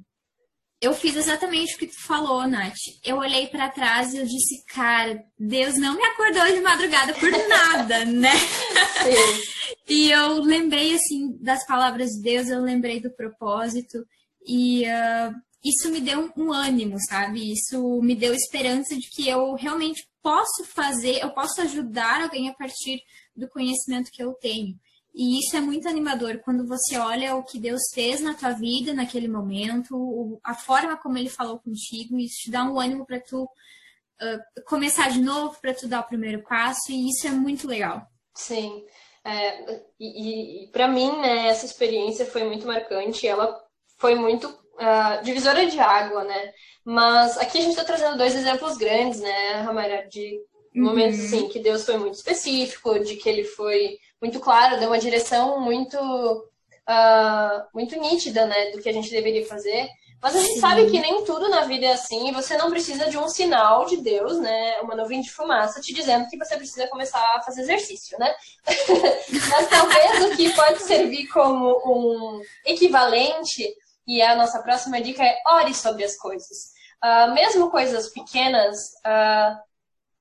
eu 0.84 0.94
fiz 0.94 1.16
exatamente 1.16 1.76
o 1.76 1.78
que 1.78 1.88
tu 1.88 2.06
falou, 2.06 2.46
Nath. 2.46 2.76
Eu 3.06 3.18
olhei 3.18 3.48
para 3.48 3.70
trás 3.70 4.14
e 4.14 4.18
eu 4.18 4.26
disse, 4.26 4.66
cara, 4.66 5.24
Deus 5.40 5.76
não 5.78 5.96
me 5.96 6.04
acordou 6.04 6.46
de 6.46 6.60
madrugada 6.60 7.14
por 7.14 7.32
nada, 7.48 8.06
né? 8.06 8.34
E 9.88 10.12
eu 10.12 10.42
lembrei, 10.42 10.96
assim, 10.96 11.38
das 11.42 11.66
palavras 11.66 12.12
de 12.12 12.22
Deus, 12.22 12.48
eu 12.48 12.62
lembrei 12.62 13.02
do 13.02 13.12
propósito. 13.12 14.06
E 14.46 14.84
uh, 14.84 15.34
isso 15.64 15.92
me 15.92 16.00
deu 16.00 16.32
um 16.38 16.54
ânimo, 16.54 16.98
sabe? 17.10 17.52
Isso 17.52 18.02
me 18.02 18.16
deu 18.16 18.34
esperança 18.34 18.96
de 18.96 19.10
que 19.10 19.28
eu 19.28 19.54
realmente 19.56 20.08
posso 20.22 20.64
fazer, 20.66 21.22
eu 21.22 21.32
posso 21.32 21.62
ajudar 21.62 22.22
alguém 22.22 22.50
a 22.50 22.54
partir 22.54 23.02
do 23.36 23.48
conhecimento 23.50 24.12
que 24.12 24.24
eu 24.24 24.34
tenho. 24.34 24.74
E 25.14 25.40
isso 25.40 25.56
é 25.56 25.62
muito 25.62 25.88
animador 25.88 26.40
quando 26.40 26.68
você 26.68 26.98
olha 26.98 27.36
o 27.36 27.44
que 27.44 27.60
Deus 27.60 27.82
fez 27.94 28.20
na 28.20 28.34
tua 28.34 28.52
vida 28.52 28.94
naquele 28.94 29.28
momento, 29.28 30.40
a 30.44 30.56
forma 30.56 30.98
como 30.98 31.18
Ele 31.18 31.30
falou 31.30 31.60
contigo, 31.60 32.18
isso 32.18 32.44
te 32.46 32.52
dá 32.52 32.64
um 32.64 32.80
ânimo 32.80 33.06
para 33.06 33.20
tu 33.20 33.44
uh, 33.44 34.64
começar 34.66 35.12
de 35.12 35.22
novo, 35.22 35.60
para 35.62 35.74
tu 35.74 35.88
dar 35.88 36.00
o 36.00 36.08
primeiro 36.08 36.42
passo, 36.44 36.92
e 36.92 37.10
isso 37.10 37.28
é 37.28 37.30
muito 37.30 37.68
legal. 37.68 38.08
Sim. 38.36 38.84
É, 39.26 39.82
e, 40.00 40.66
e 40.66 40.68
para 40.72 40.88
mim, 40.88 41.16
né, 41.22 41.48
essa 41.48 41.66
experiência 41.66 42.26
foi 42.26 42.44
muito 42.44 42.68
marcante. 42.68 43.28
Ela 43.28 43.58
foi 43.98 44.16
muito 44.16 44.48
uh, 44.48 45.24
divisora 45.24 45.66
de 45.66 45.80
água, 45.80 46.24
né? 46.24 46.52
Mas 46.84 47.38
aqui 47.38 47.60
a 47.60 47.62
gente 47.62 47.72
está 47.72 47.86
trazendo 47.86 48.18
dois 48.18 48.36
exemplos 48.36 48.78
grandes, 48.78 49.22
né, 49.22 49.62
Ramara, 49.62 50.08
de 50.10 50.42
momentos 50.76 51.20
uhum. 51.20 51.26
assim 51.26 51.50
que 51.50 51.60
Deus 51.60 51.86
foi 51.86 51.98
muito 51.98 52.16
específico, 52.16 53.00
de 53.00 53.16
que 53.16 53.30
ele 53.30 53.44
foi 53.44 53.98
muito 54.22 54.40
claro, 54.40 54.80
deu 54.80 54.90
uma 54.90 55.00
direção 55.00 55.60
muito 55.60 55.98
uh, 55.98 57.64
muito 57.74 58.00
nítida, 58.00 58.46
né, 58.46 58.72
do 58.72 58.82
que 58.82 58.90
a 58.90 58.94
gente 58.94 59.10
deveria 59.10 59.46
fazer. 59.46 59.90
Mas 60.22 60.38
a 60.38 60.40
gente 60.40 60.54
Sim. 60.54 60.60
sabe 60.62 60.90
que 60.90 61.02
nem 61.02 61.26
tudo 61.26 61.50
na 61.50 61.66
vida 61.66 61.86
é 61.86 61.92
assim, 61.92 62.30
e 62.30 62.32
você 62.32 62.56
não 62.56 62.70
precisa 62.70 63.10
de 63.10 63.18
um 63.18 63.28
sinal 63.28 63.86
de 63.86 63.98
Deus, 63.98 64.40
né? 64.40 64.80
Uma 64.80 64.96
nuvem 64.96 65.20
de 65.20 65.30
fumaça 65.30 65.82
te 65.82 65.94
dizendo 65.94 66.30
que 66.30 66.38
você 66.38 66.56
precisa 66.56 66.88
começar 66.88 67.20
a 67.36 67.42
fazer 67.42 67.64
exercício, 67.64 68.18
né? 68.18 68.34
Mas 69.52 69.68
talvez 69.68 70.24
o 70.24 70.38
que 70.38 70.50
pode 70.52 70.82
servir 70.84 71.28
como 71.28 71.76
um 71.86 72.42
equivalente 72.66 73.68
e 74.08 74.22
a 74.22 74.34
nossa 74.34 74.64
próxima 74.64 75.02
dica 75.02 75.22
é 75.22 75.36
ore 75.46 75.74
sobre 75.74 76.06
as 76.06 76.16
coisas. 76.16 76.72
Uh, 77.04 77.34
mesmo 77.34 77.70
coisas 77.70 78.08
pequenas 78.08 78.94
uh, 79.06 79.60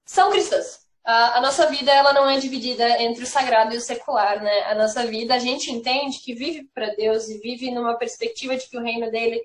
são 0.04 0.30
cristãs. 0.30 0.82
Uh, 1.04 1.34
a 1.34 1.40
nossa 1.40 1.66
vida 1.66 1.90
ela 1.90 2.12
não 2.12 2.28
é 2.30 2.38
dividida 2.38 3.02
entre 3.02 3.24
o 3.24 3.26
sagrado 3.26 3.74
e 3.74 3.76
o 3.76 3.80
secular, 3.80 4.40
né? 4.40 4.62
A 4.64 4.74
nossa 4.74 5.04
vida 5.04 5.34
a 5.34 5.38
gente 5.38 5.70
entende 5.70 6.20
que 6.20 6.32
vive 6.32 6.68
para 6.72 6.94
Deus 6.94 7.28
e 7.28 7.38
vive 7.38 7.70
numa 7.72 7.98
perspectiva 7.98 8.56
de 8.56 8.68
que 8.68 8.76
o 8.76 8.82
reino 8.82 9.10
dele 9.10 9.42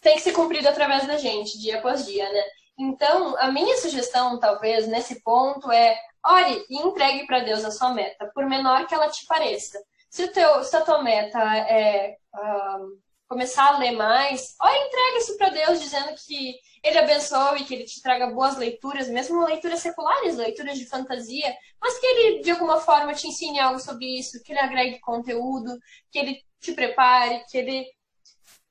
tem 0.00 0.16
que 0.16 0.22
ser 0.22 0.32
cumprido 0.32 0.68
através 0.68 1.06
da 1.06 1.16
gente, 1.16 1.58
dia 1.58 1.78
após 1.78 2.04
dia, 2.06 2.28
né? 2.30 2.42
Então, 2.78 3.36
a 3.38 3.50
minha 3.50 3.76
sugestão, 3.78 4.38
talvez, 4.38 4.86
nesse 4.86 5.22
ponto 5.22 5.70
é 5.72 5.96
ore 6.24 6.64
e 6.68 6.76
entregue 6.76 7.26
para 7.26 7.40
Deus 7.40 7.64
a 7.64 7.70
sua 7.70 7.94
meta, 7.94 8.30
por 8.34 8.44
menor 8.46 8.86
que 8.86 8.94
ela 8.94 9.08
te 9.08 9.24
pareça. 9.26 9.78
Se, 10.10 10.24
o 10.24 10.32
teu, 10.32 10.62
se 10.62 10.76
a 10.76 10.82
tua 10.82 11.02
meta 11.02 11.38
é 11.56 12.16
uh, 12.34 12.98
começar 13.28 13.74
a 13.74 13.78
ler 13.78 13.92
mais, 13.92 14.54
olha, 14.60 14.86
entrega 14.86 15.18
isso 15.18 15.36
para 15.36 15.48
Deus, 15.50 15.80
dizendo 15.80 16.14
que 16.14 16.54
Ele 16.82 16.98
abençoe, 16.98 17.64
que 17.64 17.74
Ele 17.74 17.84
te 17.84 18.00
traga 18.00 18.28
boas 18.28 18.56
leituras, 18.56 19.08
mesmo 19.08 19.44
leituras 19.44 19.80
seculares, 19.80 20.36
leituras 20.36 20.78
de 20.78 20.86
fantasia, 20.86 21.54
mas 21.80 21.98
que 21.98 22.06
Ele, 22.06 22.40
de 22.40 22.50
alguma 22.50 22.80
forma, 22.80 23.14
te 23.14 23.26
ensine 23.28 23.58
algo 23.58 23.80
sobre 23.80 24.18
isso, 24.18 24.42
que 24.42 24.52
Ele 24.52 24.60
agregue 24.60 25.00
conteúdo, 25.00 25.76
que 26.10 26.18
Ele 26.18 26.40
te 26.60 26.72
prepare, 26.72 27.44
que 27.50 27.58
Ele, 27.58 27.86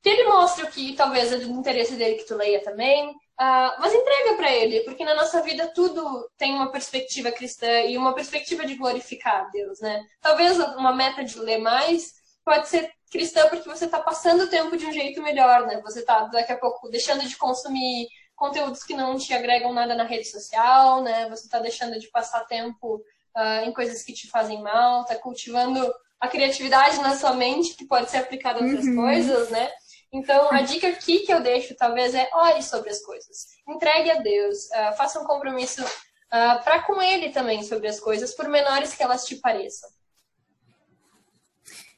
que 0.02 0.10
ele 0.10 0.24
mostre 0.26 0.64
o 0.64 0.72
que 0.72 0.94
talvez 0.96 1.34
é 1.34 1.38
do 1.38 1.50
interesse 1.50 1.96
dele 1.96 2.16
que 2.16 2.28
tu 2.28 2.36
leia 2.36 2.64
também. 2.64 3.10
Uh, 3.10 3.74
mas 3.80 3.94
entrega 3.94 4.36
para 4.38 4.50
ele, 4.50 4.80
porque 4.82 5.04
na 5.04 5.14
nossa 5.14 5.42
vida 5.42 5.70
tudo 5.76 6.30
tem 6.38 6.54
uma 6.54 6.72
perspectiva 6.72 7.34
cristã 7.34 7.82
e 7.82 7.98
uma 7.98 8.14
perspectiva 8.14 8.66
de 8.66 8.76
glorificar 8.76 9.42
a 9.42 9.50
Deus, 9.50 9.82
né? 9.82 10.02
Talvez 10.22 10.58
uma 10.58 10.96
meta 10.96 11.22
de 11.22 11.38
ler 11.40 11.58
mais 11.58 12.14
pode 12.46 12.70
ser 12.70 12.90
cristã 13.12 13.48
porque 13.50 13.68
você 13.68 13.86
está 13.86 14.00
passando 14.00 14.44
o 14.44 14.50
tempo 14.50 14.78
de 14.78 14.86
um 14.86 14.92
jeito 14.92 15.22
melhor, 15.22 15.66
né? 15.66 15.82
Você 15.82 16.00
está 16.00 16.26
daqui 16.26 16.52
a 16.52 16.58
pouco 16.58 16.88
deixando 16.90 17.28
de 17.28 17.36
consumir 17.36 18.08
conteúdos 18.36 18.84
que 18.84 18.94
não 18.94 19.18
te 19.18 19.34
agregam 19.34 19.74
nada 19.74 19.96
na 19.96 20.04
rede 20.04 20.30
social, 20.30 21.02
né? 21.02 21.28
Você 21.30 21.46
está 21.46 21.60
deixando 21.60 22.00
de 22.00 22.08
passar 22.08 22.46
tempo 22.46 23.04
uh, 23.36 23.66
em 23.66 23.74
coisas 23.74 24.04
que 24.04 24.14
te 24.14 24.30
fazem 24.30 24.62
mal, 24.62 25.02
está 25.02 25.16
cultivando 25.16 25.92
a 26.20 26.28
criatividade 26.28 27.00
na 27.00 27.16
sua 27.16 27.34
mente 27.34 27.76
que 27.76 27.86
pode 27.86 28.10
ser 28.10 28.18
aplicada 28.18 28.60
a 28.60 28.64
outras 28.64 28.86
uhum. 28.86 28.96
coisas, 28.96 29.50
né? 29.50 29.70
Então, 30.12 30.50
a 30.52 30.62
dica 30.62 30.88
aqui 30.88 31.20
que 31.20 31.34
eu 31.34 31.42
deixo, 31.42 31.76
talvez, 31.76 32.16
é 32.16 32.30
ore 32.34 32.62
sobre 32.64 32.90
as 32.90 33.02
coisas. 33.02 33.48
Entregue 33.68 34.12
a 34.12 34.16
Deus. 34.16 34.66
Uh, 34.68 34.96
faça 34.96 35.20
um 35.20 35.26
compromisso 35.26 35.84
uh, 35.84 35.88
ah, 36.32 36.62
para 36.64 36.84
com 36.84 37.02
Ele 37.02 37.32
também 37.32 37.64
sobre 37.64 37.88
as 37.88 38.00
coisas, 38.00 38.34
por 38.34 38.48
menores 38.48 38.94
que 38.94 39.04
elas 39.04 39.26
te 39.26 39.36
pareçam. 39.36 39.90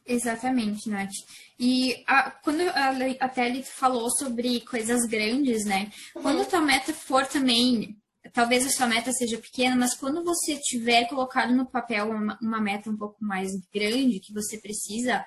Exatamente, 0.08 0.89
Nath. 0.89 1.12
E 1.60 2.04
a, 2.08 2.32
quando 2.32 2.62
a, 2.62 2.91
a 3.20 3.63
falou 3.63 4.10
sobre 4.10 4.62
coisas 4.62 5.06
grandes, 5.06 5.65
né? 5.65 5.91
Uhum. 6.15 6.22
Quando 6.22 6.41
a 6.41 6.46
tua 6.46 6.62
meta 6.62 6.93
for 6.93 7.26
também, 7.28 7.98
talvez 8.32 8.65
a 8.65 8.70
sua 8.70 8.88
meta 8.88 9.12
seja 9.12 9.38
pequena, 9.38 9.76
mas 9.76 9.96
quando 9.96 10.24
você 10.24 10.58
tiver 10.58 11.10
colocado 11.10 11.54
no 11.54 11.70
papel 11.70 12.10
uma, 12.10 12.38
uma 12.41 12.62
meta 12.62 12.89
um 12.89 12.96
pouco 12.96 13.17
mais 13.20 13.52
grande, 13.74 14.22
que 14.22 14.34
você 14.34 14.58
precisa 14.58 15.26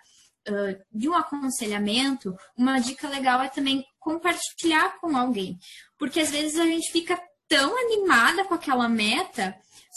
uh, 0.48 0.82
de 0.90 1.10
um 1.10 1.14
aconselhamento, 1.14 2.34
uma 2.56 2.78
dica 2.78 3.06
legal 3.06 3.42
é 3.42 3.48
também 3.48 3.84
compartilhar 3.98 4.98
com 4.98 5.14
alguém. 5.14 5.58
Porque 5.98 6.20
às 6.20 6.30
vezes 6.30 6.58
a 6.58 6.64
gente 6.64 6.90
fica 6.90 7.20
tão 7.46 7.76
animada 7.76 8.44
com 8.44 8.54
aquela 8.54 8.88
meta, 8.88 9.54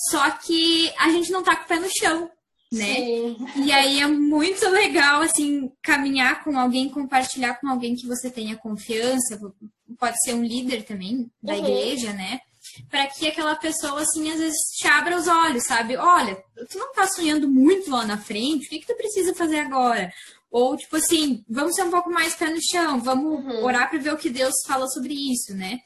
só 0.10 0.30
que 0.32 0.92
a 0.98 1.10
gente 1.10 1.32
não 1.32 1.42
tá 1.42 1.56
com 1.56 1.64
o 1.64 1.68
pé 1.68 1.80
no 1.80 1.90
chão 1.90 2.30
né? 2.74 2.96
Sim. 2.96 3.38
E 3.58 3.72
aí 3.72 4.02
é 4.02 4.08
muito 4.08 4.68
legal, 4.70 5.22
assim, 5.22 5.72
caminhar 5.82 6.44
com 6.44 6.58
alguém, 6.58 6.90
compartilhar 6.90 7.60
com 7.60 7.68
alguém 7.68 7.96
que 7.96 8.08
você 8.08 8.30
tenha 8.30 8.58
confiança, 8.58 9.40
pode 9.98 10.22
ser 10.22 10.34
um 10.34 10.44
líder 10.44 10.84
também 10.84 11.32
da 11.42 11.54
uhum. 11.54 11.60
igreja, 11.60 12.14
né? 12.14 12.40
Para 12.90 13.08
que 13.08 13.28
aquela 13.28 13.56
pessoa, 13.56 14.02
assim, 14.02 14.32
às 14.32 14.40
vezes 14.40 14.58
te 14.78 14.88
abra 14.88 15.18
os 15.18 15.28
olhos, 15.28 15.66
sabe? 15.66 15.96
Olha, 15.96 16.36
tu 16.70 16.78
não 16.78 16.94
tá 16.94 17.06
sonhando 17.08 17.48
muito 17.48 17.92
lá 17.92 18.06
na 18.06 18.18
frente, 18.18 18.66
o 18.66 18.70
que, 18.70 18.80
que 18.80 18.88
tu 18.88 18.96
precisa 18.96 19.36
fazer 19.36 19.60
agora? 19.60 20.12
Ou, 20.50 20.78
tipo 20.78 20.96
assim, 20.96 21.44
vamos 21.50 21.76
ser 21.76 21.84
um 21.84 21.92
pouco 21.92 22.10
mais 22.10 22.36
pé 22.36 22.50
no 22.50 22.60
chão, 22.72 23.00
vamos 23.00 23.44
uhum. 23.44 23.64
orar 23.64 23.90
para 23.90 24.00
ver 24.00 24.14
o 24.14 24.18
que 24.18 24.30
Deus 24.30 24.54
fala 24.66 24.88
sobre 24.88 25.14
isso, 25.14 25.54
né? 25.56 25.80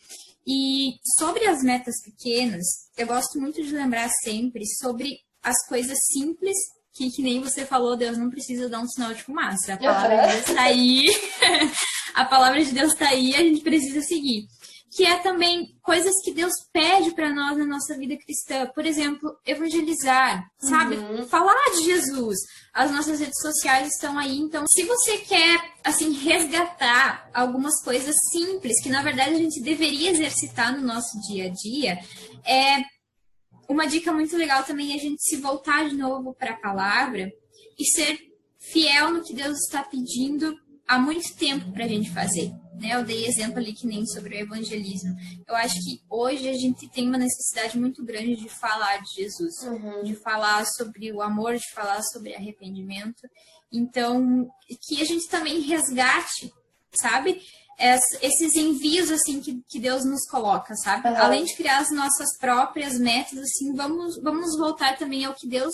E 0.45 0.95
sobre 1.17 1.45
as 1.45 1.61
metas 1.61 1.95
pequenas, 2.01 2.65
eu 2.97 3.05
gosto 3.05 3.39
muito 3.39 3.61
de 3.61 3.75
lembrar 3.75 4.09
sempre 4.23 4.65
sobre 4.65 5.19
as 5.43 5.67
coisas 5.67 5.97
simples 6.11 6.57
que, 6.97 7.11
que 7.11 7.21
nem 7.21 7.41
você 7.41 7.65
falou, 7.65 7.95
Deus 7.95 8.17
não 8.17 8.29
precisa 8.29 8.67
dar 8.67 8.79
um 8.79 8.87
sinal 8.87 9.13
de 9.13 9.23
fumaça. 9.23 9.73
A 9.73 9.77
palavra 9.77 10.17
de 10.17 10.33
Deus 10.33 10.49
está 10.49 10.61
aí. 10.63 11.05
a 12.15 12.25
palavra 12.25 12.63
de 12.63 12.71
Deus 12.71 12.93
está 12.93 13.09
aí, 13.09 13.35
a 13.35 13.39
gente 13.39 13.61
precisa 13.61 14.01
seguir. 14.01 14.47
Que 14.95 15.05
é 15.05 15.17
também 15.19 15.75
coisas 15.83 16.13
que 16.23 16.33
Deus 16.33 16.53
pede 16.73 17.11
para 17.11 17.31
nós 17.31 17.55
na 17.57 17.65
nossa 17.65 17.95
vida 17.95 18.17
cristã. 18.17 18.65
Por 18.73 18.83
exemplo, 18.83 19.37
evangelizar, 19.45 20.43
sabe? 20.57 20.95
Uhum. 20.95 21.27
Falar 21.27 21.71
de 21.75 21.83
Jesus. 21.83 22.37
As 22.73 22.89
nossas 22.89 23.19
redes 23.19 23.39
sociais 23.39 23.89
estão 23.89 24.17
aí. 24.17 24.37
Então, 24.39 24.65
se 24.67 24.83
você 24.83 25.19
quer, 25.19 25.59
assim, 25.83 26.13
resgatar 26.13 27.29
algumas 27.31 27.83
coisas 27.83 28.15
simples 28.31 28.81
que, 28.81 28.89
na 28.89 29.03
verdade, 29.03 29.35
a 29.35 29.37
gente 29.37 29.61
deveria 29.61 30.09
exercitar 30.09 30.75
no 30.75 30.81
nosso 30.81 31.19
dia 31.27 31.45
a 31.45 31.49
dia, 31.49 31.99
é 32.43 32.96
uma 33.67 33.85
dica 33.85 34.11
muito 34.11 34.35
legal 34.37 34.63
também 34.63 34.93
é 34.93 34.95
a 34.95 34.99
gente 34.99 35.21
se 35.21 35.37
voltar 35.37 35.87
de 35.89 35.95
novo 35.95 36.33
para 36.33 36.51
a 36.51 36.57
palavra 36.57 37.31
e 37.77 37.85
ser 37.85 38.19
fiel 38.59 39.11
no 39.11 39.23
que 39.23 39.33
Deus 39.33 39.57
está 39.59 39.83
pedindo 39.83 40.55
há 40.87 40.97
muito 40.97 41.35
tempo 41.35 41.71
para 41.71 41.85
a 41.85 41.87
gente 41.87 42.09
fazer. 42.11 42.51
Né? 42.79 42.95
Eu 42.95 43.03
dei 43.03 43.25
exemplo 43.25 43.57
ali 43.57 43.73
que 43.73 43.85
nem 43.85 44.05
sobre 44.05 44.35
o 44.35 44.39
evangelismo. 44.39 45.15
Eu 45.47 45.55
acho 45.55 45.75
que 45.83 46.01
hoje 46.09 46.47
a 46.47 46.53
gente 46.53 46.87
tem 46.89 47.07
uma 47.07 47.17
necessidade 47.17 47.77
muito 47.77 48.03
grande 48.05 48.35
de 48.35 48.47
falar 48.47 48.97
de 48.97 49.21
Jesus, 49.21 49.53
uhum. 49.63 50.03
de 50.03 50.15
falar 50.15 50.65
sobre 50.65 51.11
o 51.11 51.21
amor, 51.21 51.55
de 51.55 51.71
falar 51.73 52.01
sobre 52.03 52.35
arrependimento. 52.35 53.27
Então, 53.71 54.47
que 54.87 55.01
a 55.01 55.05
gente 55.05 55.27
também 55.27 55.59
resgate, 55.59 56.53
sabe? 56.93 57.41
Esses 57.79 58.55
envios 58.55 59.11
assim 59.11 59.39
que, 59.39 59.61
que 59.69 59.79
Deus 59.79 60.03
nos 60.03 60.27
coloca, 60.27 60.75
sabe? 60.75 61.07
Uhum. 61.07 61.17
Além 61.17 61.45
de 61.45 61.55
criar 61.55 61.79
as 61.79 61.91
nossas 61.91 62.37
próprias 62.39 62.99
metas, 62.99 63.37
assim, 63.37 63.75
vamos, 63.75 64.19
vamos 64.21 64.57
voltar 64.57 64.97
também 64.97 65.25
ao 65.25 65.35
que 65.35 65.47
Deus 65.47 65.73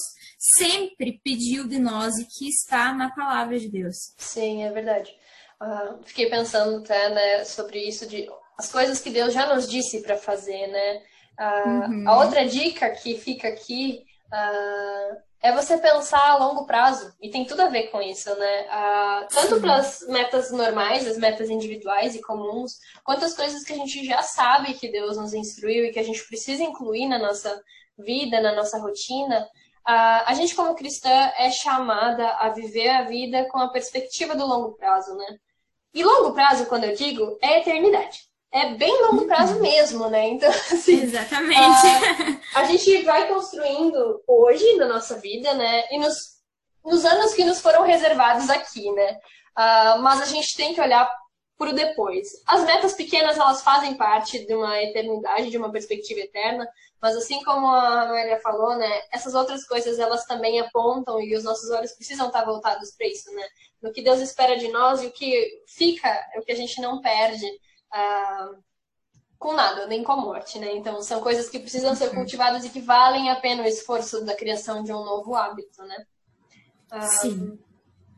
sempre 0.58 1.22
pediu 1.24 1.68
de 1.68 1.80
nós 1.80 2.18
e 2.18 2.26
que 2.26 2.50
está 2.50 2.94
na 2.94 3.10
palavra 3.16 3.58
de 3.58 3.70
Deus. 3.70 3.96
Sim, 4.18 4.64
é 4.64 4.72
verdade. 4.72 5.16
Uh, 5.62 6.04
fiquei 6.04 6.30
pensando 6.30 6.80
até 6.80 7.10
né, 7.10 7.46
sobre 7.46 7.80
isso 7.80 8.06
de 8.06 8.28
as 8.58 8.72
coisas 8.72 9.00
que 9.00 9.10
Deus 9.10 9.34
já 9.34 9.54
nos 9.54 9.68
disse 9.68 10.02
para 10.02 10.18
fazer, 10.18 10.68
né? 10.68 11.02
Uh, 11.40 11.92
uhum. 11.92 12.10
A 12.10 12.18
outra 12.24 12.46
dica 12.46 12.90
que 12.92 13.18
fica 13.18 13.48
aqui 13.48 14.04
uh, 14.28 15.18
é 15.44 15.52
você 15.52 15.78
pensar 15.78 16.26
a 16.26 16.38
longo 16.38 16.66
prazo. 16.66 17.14
E 17.22 17.30
tem 17.30 17.46
tudo 17.46 17.62
a 17.64 17.68
ver 17.68 17.90
com 17.90 18.02
isso, 18.02 18.34
né? 18.36 18.66
Ah, 18.70 19.28
tanto 19.30 19.60
para 19.60 19.76
as 19.76 20.00
metas 20.08 20.52
normais, 20.52 21.06
as 21.06 21.18
metas 21.18 21.50
individuais 21.50 22.16
e 22.16 22.22
comuns, 22.22 22.80
quanto 23.04 23.26
as 23.26 23.34
coisas 23.34 23.62
que 23.64 23.74
a 23.74 23.76
gente 23.76 24.06
já 24.06 24.24
sabe 24.24 24.74
que 24.74 24.90
Deus 24.90 25.18
nos 25.18 25.34
instruiu 25.34 25.86
e 25.86 25.92
que 25.92 26.00
a 26.00 26.04
gente 26.04 26.26
precisa 26.28 26.64
incluir 26.64 27.08
na 27.08 27.20
nossa 27.20 27.62
vida, 27.98 28.40
na 28.40 28.56
nossa 28.56 28.80
rotina. 28.80 29.46
Ah, 29.86 30.24
a 30.28 30.34
gente, 30.34 30.56
como 30.56 30.76
cristã, 30.76 31.10
é 31.38 31.52
chamada 31.52 32.26
a 32.38 32.48
viver 32.50 32.90
a 32.90 33.04
vida 33.04 33.46
com 33.50 33.60
a 33.60 33.70
perspectiva 33.70 34.36
do 34.36 34.48
longo 34.48 34.78
prazo, 34.78 35.14
né? 35.16 35.38
E 35.94 36.06
longo 36.06 36.34
prazo, 36.34 36.68
quando 36.68 36.86
eu 36.86 36.96
digo, 36.96 37.38
é 37.42 37.60
eternidade 37.60 38.33
é 38.54 38.76
bem 38.76 39.02
longo 39.02 39.26
prazo 39.26 39.60
mesmo, 39.60 40.08
né? 40.10 40.30
Então, 40.30 40.50
assim. 40.72 41.02
Exatamente. 41.02 41.60
A, 41.60 42.60
ah, 42.60 42.62
a 42.62 42.64
gente 42.66 43.02
vai 43.02 43.28
construindo 43.28 44.22
hoje 44.28 44.76
na 44.76 44.88
nossa 44.88 45.20
vida, 45.20 45.54
né? 45.56 45.86
E 45.92 45.98
nos, 45.98 46.38
nos 46.86 47.04
anos 47.04 47.34
que 47.34 47.44
nos 47.44 47.60
foram 47.60 47.84
reservados 47.84 48.50
aqui, 48.52 48.92
né? 48.92 49.18
Uh, 49.58 50.02
mas 50.02 50.22
a 50.22 50.26
gente 50.26 50.56
tem 50.56 50.74
que 50.74 50.82
olhar 50.82 51.12
para 51.58 51.70
o 51.72 51.74
depois. 51.74 52.28
As 52.46 52.64
metas 52.64 52.94
pequenas, 52.94 53.38
elas 53.38 53.64
fazem 53.64 53.96
parte 53.96 54.46
de 54.46 54.54
uma 54.54 54.82
eternidade, 54.82 55.50
de 55.50 55.58
uma 55.58 55.72
perspectiva 55.72 56.20
eterna, 56.20 56.68
mas 57.02 57.16
assim 57.18 57.44
como 57.44 57.68
a 57.68 58.06
Maria 58.06 58.40
falou, 58.40 58.76
né? 58.76 59.02
Essas 59.12 59.34
outras 59.34 59.66
coisas, 59.66 59.98
elas 59.98 60.26
também 60.26 60.60
apontam 60.60 61.20
e 61.20 61.36
os 61.36 61.44
nossos 61.44 61.72
olhos 61.72 61.94
precisam 61.94 62.28
estar 62.28 62.46
voltados 62.46 62.92
para 62.92 63.08
isso, 63.08 63.34
né? 63.34 63.44
No 63.82 63.92
que 63.92 64.04
Deus 64.04 64.20
espera 64.20 64.56
de 64.56 64.68
nós 64.68 65.02
e 65.02 65.08
o 65.08 65.12
que 65.12 65.64
fica, 65.68 66.08
é 66.36 66.40
o 66.40 66.44
que 66.44 66.52
a 66.52 66.56
gente 66.56 66.80
não 66.80 67.02
perde 67.02 67.48
ah, 67.94 68.52
com 69.38 69.54
nada, 69.54 69.86
nem 69.88 70.04
com 70.04 70.14
a 70.14 70.18
morte, 70.18 70.58
né? 70.58 70.76
Então 70.76 71.02
são 71.02 71.22
coisas 71.22 71.50
que 71.50 71.60
precisam 71.60 71.96
ser 71.96 72.10
cultivadas 72.10 72.66
e 72.66 72.70
que 72.70 72.80
valem 72.80 73.30
a 73.30 73.36
pena 73.36 73.62
o 73.62 73.68
esforço 73.68 74.26
da 74.26 74.36
criação 74.36 74.84
de 74.84 74.92
um 74.92 75.04
novo 75.04 75.36
hábito, 75.36 75.84
né? 75.84 76.06
Ah, 76.90 77.02
Sim. 77.02 77.60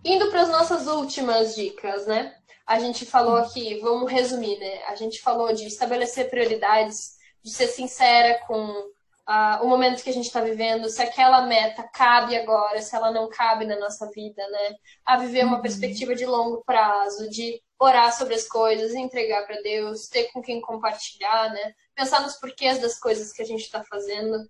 Indo 0.03 0.29
para 0.29 0.43
as 0.43 0.49
nossas 0.49 0.87
últimas 0.87 1.55
dicas, 1.55 2.05
né? 2.05 2.35
A 2.65 2.79
gente 2.79 3.05
falou 3.05 3.37
aqui, 3.37 3.79
vamos 3.79 4.11
resumir, 4.11 4.57
né? 4.59 4.83
A 4.85 4.95
gente 4.95 5.21
falou 5.21 5.53
de 5.53 5.65
estabelecer 5.65 6.29
prioridades, 6.29 7.17
de 7.43 7.51
ser 7.51 7.67
sincera 7.67 8.39
com 8.47 8.69
uh, 9.27 9.63
o 9.63 9.67
momento 9.67 10.03
que 10.03 10.09
a 10.09 10.13
gente 10.13 10.27
está 10.27 10.41
vivendo, 10.41 10.89
se 10.89 11.01
aquela 11.01 11.41
meta 11.47 11.83
cabe 11.83 12.37
agora, 12.37 12.81
se 12.81 12.95
ela 12.95 13.11
não 13.11 13.27
cabe 13.29 13.65
na 13.65 13.79
nossa 13.79 14.09
vida, 14.11 14.47
né? 14.47 14.75
A 15.03 15.17
viver 15.17 15.43
uma 15.43 15.57
uhum. 15.57 15.61
perspectiva 15.61 16.15
de 16.15 16.25
longo 16.25 16.63
prazo, 16.63 17.29
de 17.29 17.61
orar 17.79 18.15
sobre 18.15 18.35
as 18.35 18.47
coisas, 18.47 18.93
entregar 18.93 19.45
para 19.45 19.61
Deus, 19.61 20.07
ter 20.07 20.31
com 20.31 20.41
quem 20.41 20.61
compartilhar, 20.61 21.51
né? 21.51 21.73
Pensar 21.93 22.21
nos 22.21 22.35
porquês 22.35 22.79
das 22.79 22.99
coisas 22.99 23.33
que 23.33 23.41
a 23.41 23.45
gente 23.45 23.61
está 23.61 23.83
fazendo 23.83 24.49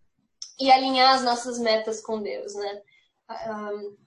e 0.59 0.71
alinhar 0.71 1.15
as 1.15 1.23
nossas 1.23 1.59
metas 1.59 2.01
com 2.01 2.21
Deus, 2.21 2.53
né? 2.55 2.81
Um, 3.47 3.97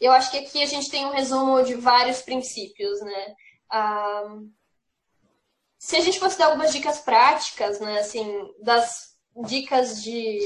eu 0.00 0.12
acho 0.12 0.30
que 0.30 0.38
aqui 0.38 0.62
a 0.62 0.66
gente 0.66 0.90
tem 0.90 1.06
um 1.06 1.12
resumo 1.12 1.62
de 1.62 1.74
vários 1.74 2.22
princípios, 2.22 3.00
né? 3.00 3.34
Um, 3.72 4.52
se 5.78 5.96
a 5.96 6.00
gente 6.00 6.20
fosse 6.20 6.38
dar 6.38 6.46
algumas 6.46 6.72
dicas 6.72 7.00
práticas, 7.00 7.80
né, 7.80 7.98
assim, 7.98 8.54
das 8.60 9.16
dicas 9.44 10.00
de 10.02 10.38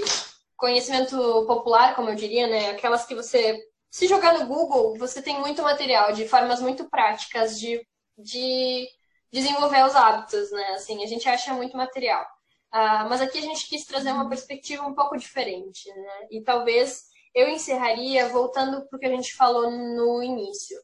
conhecimento 0.57 1.17
popular, 1.47 1.95
como 1.95 2.09
eu 2.09 2.15
diria, 2.15 2.47
né? 2.47 2.71
Aquelas 2.71 3.05
que 3.05 3.15
você, 3.15 3.59
se 3.91 4.07
jogar 4.07 4.39
no 4.39 4.47
Google, 4.47 4.97
você 4.97 5.21
tem 5.21 5.39
muito 5.39 5.63
material 5.63 6.13
de 6.13 6.27
formas 6.27 6.61
muito 6.61 6.89
práticas 6.89 7.61
de, 7.61 7.87
de 8.17 8.89
desenvolver 9.33 9.85
os 9.85 9.95
hábitos, 9.95 10.51
né? 10.51 10.69
Assim, 10.71 11.03
a 11.05 11.07
gente 11.07 11.29
acha 11.29 11.53
muito 11.55 11.77
material. 11.77 12.25
Uh, 12.73 13.09
mas 13.09 13.21
aqui 13.21 13.39
a 13.39 13.43
gente 13.43 13.67
quis 13.69 13.85
trazer 13.85 14.13
uma 14.13 14.29
perspectiva 14.29 14.87
um 14.87 14.95
pouco 14.95 15.17
diferente, 15.17 15.89
né? 15.89 16.27
E 16.31 16.43
talvez 16.43 17.07
eu 17.35 17.49
encerraria 17.49 18.29
voltando 18.29 18.87
para 18.87 18.97
o 18.97 18.99
que 19.01 19.07
a 19.07 19.11
gente 19.11 19.35
falou 19.35 19.71
no 19.71 20.23
início. 20.23 20.79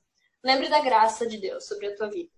Lembre 0.45 0.69
da 0.69 0.81
graça 0.81 1.27
de 1.27 1.39
Deus 1.39 1.67
sobre 1.67 1.87
a 1.89 1.97
tua 1.97 2.09
vida. 2.09 2.31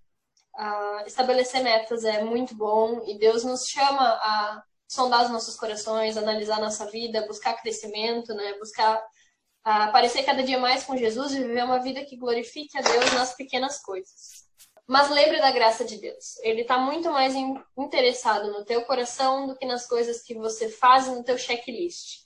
Uh, 0.57 1.07
estabelecer 1.07 1.63
metas 1.63 2.05
é 2.05 2.23
muito 2.23 2.55
bom 2.55 3.03
e 3.07 3.19
Deus 3.19 3.43
nos 3.45 3.67
chama 3.67 4.05
a 4.05 4.63
sondar 4.87 5.25
os 5.25 5.31
nossos 5.31 5.57
corações, 5.57 6.17
analisar 6.17 6.61
nossa 6.61 6.87
vida, 6.91 7.27
buscar 7.27 7.55
crescimento, 7.55 8.33
né? 8.35 8.55
Buscar 8.59 8.99
uh, 8.99 9.93
parecer 9.93 10.23
cada 10.23 10.43
dia 10.43 10.59
mais 10.59 10.85
com 10.85 10.97
Jesus 10.97 11.33
e 11.33 11.41
viver 11.41 11.65
uma 11.65 11.81
vida 11.81 12.05
que 12.05 12.17
glorifique 12.17 12.79
a 12.79 12.83
Deus 12.83 13.13
nas 13.13 13.35
pequenas 13.35 13.81
coisas. 13.83 14.44
Mas 14.87 15.09
lembre 15.11 15.41
da 15.41 15.51
graça 15.51 15.85
de 15.85 15.97
Deus. 15.97 16.37
Ele 16.43 16.63
está 16.63 16.79
muito 16.79 17.11
mais 17.11 17.35
interessado 17.77 18.53
no 18.53 18.65
teu 18.65 18.83
coração 18.83 19.47
do 19.47 19.57
que 19.57 19.65
nas 19.65 19.87
coisas 19.87 20.23
que 20.23 20.35
você 20.35 20.69
faz 20.69 21.07
no 21.07 21.25
teu 21.25 21.39
checklist. 21.39 22.25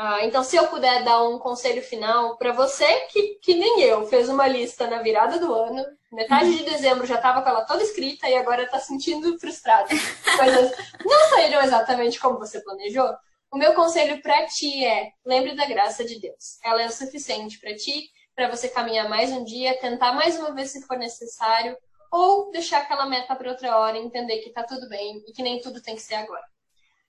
Ah, 0.00 0.24
então, 0.24 0.44
se 0.44 0.54
eu 0.54 0.68
puder 0.68 1.02
dar 1.02 1.24
um 1.24 1.40
conselho 1.40 1.82
final 1.82 2.38
para 2.38 2.52
você, 2.52 2.86
que, 3.06 3.34
que 3.42 3.54
nem 3.54 3.82
eu, 3.82 4.06
fez 4.06 4.28
uma 4.28 4.46
lista 4.46 4.86
na 4.86 5.02
virada 5.02 5.40
do 5.40 5.52
ano, 5.52 5.84
metade 6.12 6.56
de 6.56 6.62
dezembro 6.64 7.04
já 7.04 7.16
estava 7.16 7.42
com 7.42 7.48
ela 7.48 7.64
toda 7.64 7.82
escrita 7.82 8.28
e 8.28 8.36
agora 8.36 8.62
está 8.62 8.78
sentindo 8.78 9.36
frustrada. 9.40 9.88
Coisas 10.36 10.72
não 11.04 11.28
saíram 11.30 11.60
exatamente 11.62 12.20
como 12.20 12.38
você 12.38 12.60
planejou. 12.60 13.08
O 13.50 13.58
meu 13.58 13.74
conselho 13.74 14.22
para 14.22 14.46
ti 14.46 14.84
é: 14.84 15.10
lembre 15.26 15.56
da 15.56 15.66
graça 15.66 16.04
de 16.04 16.20
Deus. 16.20 16.58
Ela 16.64 16.82
é 16.82 16.86
o 16.86 16.92
suficiente 16.92 17.58
para 17.58 17.74
ti, 17.74 18.08
para 18.36 18.48
você 18.48 18.68
caminhar 18.68 19.08
mais 19.08 19.32
um 19.32 19.42
dia, 19.42 19.80
tentar 19.80 20.12
mais 20.12 20.38
uma 20.38 20.54
vez 20.54 20.70
se 20.70 20.86
for 20.86 20.96
necessário, 20.96 21.76
ou 22.10 22.50
deixar 22.50 22.80
aquela 22.80 23.06
meta 23.06 23.34
para 23.34 23.50
outra 23.50 23.76
hora 23.76 23.98
e 23.98 24.02
entender 24.02 24.38
que 24.38 24.48
está 24.48 24.64
tudo 24.64 24.88
bem 24.88 25.22
e 25.26 25.32
que 25.32 25.42
nem 25.42 25.60
tudo 25.60 25.82
tem 25.82 25.94
que 25.94 26.02
ser 26.02 26.14
agora. 26.14 26.44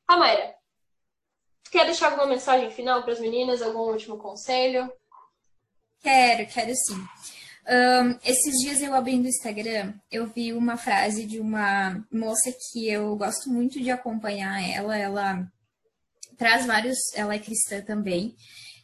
Mayra, 0.10 0.56
Quer 1.72 1.86
deixar 1.86 2.08
alguma 2.08 2.26
mensagem 2.26 2.72
final 2.72 3.04
para 3.04 3.14
as 3.14 3.20
meninas? 3.20 3.62
Algum 3.62 3.92
último 3.92 4.18
conselho? 4.18 4.92
Quero, 6.02 6.48
quero 6.48 6.74
sim. 6.76 7.00
Um, 7.68 8.18
esses 8.24 8.56
dias 8.64 8.82
eu 8.82 8.96
abrindo 8.96 9.26
o 9.26 9.30
Instagram, 9.30 9.94
eu 10.12 10.26
vi 10.26 10.52
uma 10.54 10.78
frase 10.78 11.26
de 11.26 11.40
uma 11.40 12.04
moça 12.12 12.52
que 12.52 12.90
eu 12.90 13.16
gosto 13.16 13.50
muito 13.50 13.80
de 13.80 13.92
acompanhar 13.92 14.60
ela. 14.68 14.98
Ela 14.98 15.48
traz 16.38 16.66
vários. 16.66 16.98
Ela 17.14 17.36
é 17.36 17.40
cristã 17.40 17.82
também. 17.82 18.36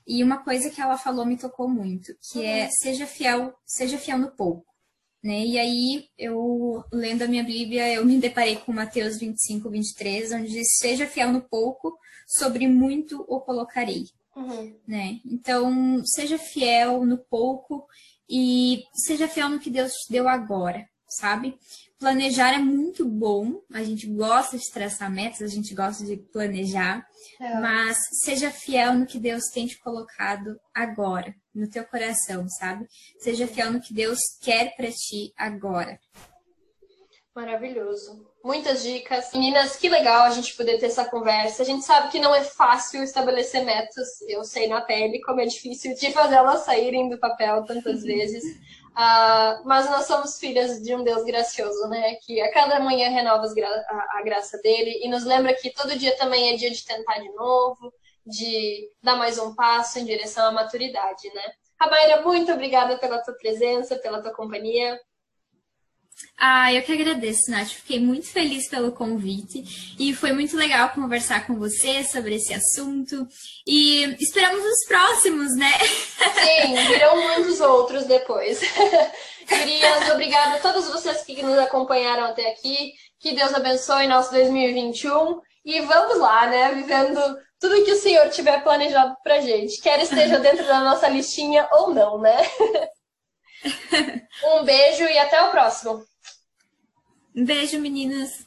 E 0.05 0.23
uma 0.23 0.43
coisa 0.43 0.69
que 0.69 0.79
ela 0.79 0.99
falou 0.99 1.25
me 1.25 1.35
tocou 1.35 1.67
muito, 1.67 2.15
que 2.31 2.45
é 2.45 2.65
uhum. 2.65 2.71
seja 2.71 3.07
fiel, 3.07 3.55
seja 3.65 3.97
fiel 3.97 4.19
no 4.19 4.29
pouco. 4.29 4.74
Né? 5.25 5.43
E 5.43 5.57
aí, 5.57 6.07
eu, 6.19 6.83
lendo 6.93 7.23
a 7.23 7.27
minha 7.27 7.43
Bíblia, 7.43 7.91
eu 7.91 8.05
me 8.05 8.19
deparei 8.19 8.57
com 8.57 8.71
Mateus 8.71 9.17
25, 9.17 9.71
23, 9.71 10.31
onde 10.33 10.51
diz, 10.51 10.67
seja 10.77 11.07
fiel 11.07 11.33
no 11.33 11.41
pouco, 11.41 11.97
sobre 12.27 12.67
muito 12.67 13.25
o 13.27 13.41
colocarei. 13.41 14.03
Uhum. 14.35 14.77
Né? 14.87 15.19
Então, 15.25 15.99
seja 16.05 16.37
fiel 16.37 17.03
no 17.03 17.17
pouco 17.17 17.87
e 18.29 18.83
seja 18.93 19.27
fiel 19.27 19.49
no 19.49 19.59
que 19.59 19.71
Deus 19.71 19.93
te 19.93 20.11
deu 20.11 20.29
agora, 20.29 20.87
sabe? 21.07 21.57
Planejar 21.97 22.53
é 22.53 22.59
muito 22.59 23.03
bom, 23.03 23.63
a 23.73 23.81
gente 23.81 24.05
gosta 24.05 24.55
de 24.59 24.71
traçar 24.71 25.11
metas, 25.11 25.41
a 25.41 25.47
gente 25.47 25.73
gosta 25.73 26.05
de 26.05 26.17
planejar, 26.17 27.03
é. 27.41 27.59
mas 27.59 27.97
seja 28.23 28.51
fiel 28.51 28.93
no 28.93 29.07
que 29.07 29.17
Deus 29.17 29.45
tem 29.51 29.65
te 29.65 29.79
colocado 29.79 30.55
agora, 30.71 31.33
no 31.55 31.69
teu 31.69 31.85
coração, 31.85 32.47
sabe? 32.49 32.87
Seja 33.19 33.47
fiel 33.47 33.71
no 33.71 33.81
que 33.81 33.93
Deus 33.93 34.19
quer 34.41 34.75
para 34.75 34.91
ti 34.91 35.33
agora. 35.37 35.99
Maravilhoso. 37.35 38.25
Muitas 38.41 38.81
dicas. 38.81 39.33
Meninas, 39.33 39.75
que 39.75 39.89
legal 39.89 40.23
a 40.23 40.29
gente 40.29 40.55
poder 40.55 40.77
ter 40.77 40.85
essa 40.85 41.03
conversa. 41.03 41.63
A 41.63 41.65
gente 41.65 41.83
sabe 41.83 42.09
que 42.09 42.19
não 42.19 42.33
é 42.33 42.41
fácil 42.41 43.03
estabelecer 43.03 43.65
metas. 43.65 44.07
Eu 44.29 44.43
sei 44.45 44.67
na 44.67 44.79
pele 44.79 45.21
como 45.21 45.41
é 45.41 45.45
difícil 45.45 45.93
de 45.95 46.13
fazer 46.13 46.35
elas 46.35 46.61
saírem 46.61 47.09
do 47.09 47.17
papel 47.17 47.65
tantas 47.65 48.03
vezes. 48.05 48.43
Uh, 48.91 49.59
mas 49.65 49.89
nós 49.89 50.05
somos 50.05 50.39
filhas 50.39 50.81
de 50.81 50.95
um 50.95 51.03
Deus 51.03 51.25
gracioso, 51.25 51.89
né? 51.89 52.15
Que 52.25 52.39
a 52.39 52.49
cada 52.53 52.79
manhã 52.79 53.09
renova 53.09 53.45
a, 53.45 54.19
a 54.19 54.21
graça 54.23 54.57
dele 54.59 55.01
e 55.03 55.09
nos 55.09 55.25
lembra 55.25 55.53
que 55.53 55.69
todo 55.71 55.99
dia 55.99 56.15
também 56.15 56.53
é 56.53 56.55
dia 56.55 56.71
de 56.71 56.85
tentar 56.85 57.19
de 57.19 57.29
novo, 57.33 57.91
de 58.25 58.89
dar 59.01 59.15
mais 59.15 59.37
um 59.37 59.53
passo 59.53 59.99
em 59.99 60.05
direção 60.05 60.47
à 60.47 60.51
maturidade, 60.51 61.31
né? 61.33 61.53
Rabaira, 61.79 62.21
muito 62.21 62.51
obrigada 62.51 62.97
pela 62.97 63.21
tua 63.21 63.33
presença, 63.35 63.97
pela 63.97 64.21
tua 64.21 64.33
companhia. 64.33 64.99
Ah, 66.37 66.73
eu 66.73 66.81
que 66.81 66.93
agradeço, 66.93 67.51
Nath. 67.51 67.67
Fiquei 67.67 67.99
muito 67.99 68.27
feliz 68.27 68.69
pelo 68.69 68.91
convite 68.91 69.95
e 69.99 70.13
foi 70.13 70.31
muito 70.31 70.55
legal 70.55 70.89
conversar 70.89 71.45
com 71.45 71.55
você 71.55 72.03
sobre 72.03 72.35
esse 72.35 72.53
assunto. 72.53 73.27
E 73.67 74.03
esperamos 74.19 74.63
os 74.63 74.85
próximos, 74.87 75.55
né? 75.57 75.71
Sim, 75.79 76.75
virão 76.87 77.17
muitos 77.35 77.59
outros 77.59 78.05
depois. 78.05 78.59
Querias, 79.47 80.09
obrigada 80.09 80.55
a 80.55 80.59
todos 80.59 80.87
vocês 80.87 81.21
que 81.23 81.43
nos 81.43 81.57
acompanharam 81.57 82.25
até 82.25 82.49
aqui. 82.49 82.93
Que 83.19 83.33
Deus 83.33 83.53
abençoe 83.53 84.07
nosso 84.07 84.31
2021 84.31 85.41
e 85.65 85.81
vamos 85.81 86.17
lá, 86.17 86.47
né? 86.47 86.73
Vivendo 86.73 87.19
tudo 87.65 87.83
que 87.83 87.91
o 87.91 87.97
Senhor 87.97 88.29
tiver 88.29 88.63
planejado 88.63 89.15
pra 89.23 89.41
gente, 89.41 89.81
quer 89.81 89.99
esteja 89.99 90.37
dentro 90.37 90.65
da 90.67 90.81
nossa 90.81 91.09
listinha 91.09 91.67
ou 91.71 91.93
não, 91.93 92.19
né? 92.19 92.37
Um 94.43 94.63
beijo 94.63 95.03
e 95.05 95.17
até 95.17 95.41
o 95.41 95.49
próximo. 95.49 96.05
Um 97.35 97.43
beijo, 97.43 97.79
meninas. 97.79 98.44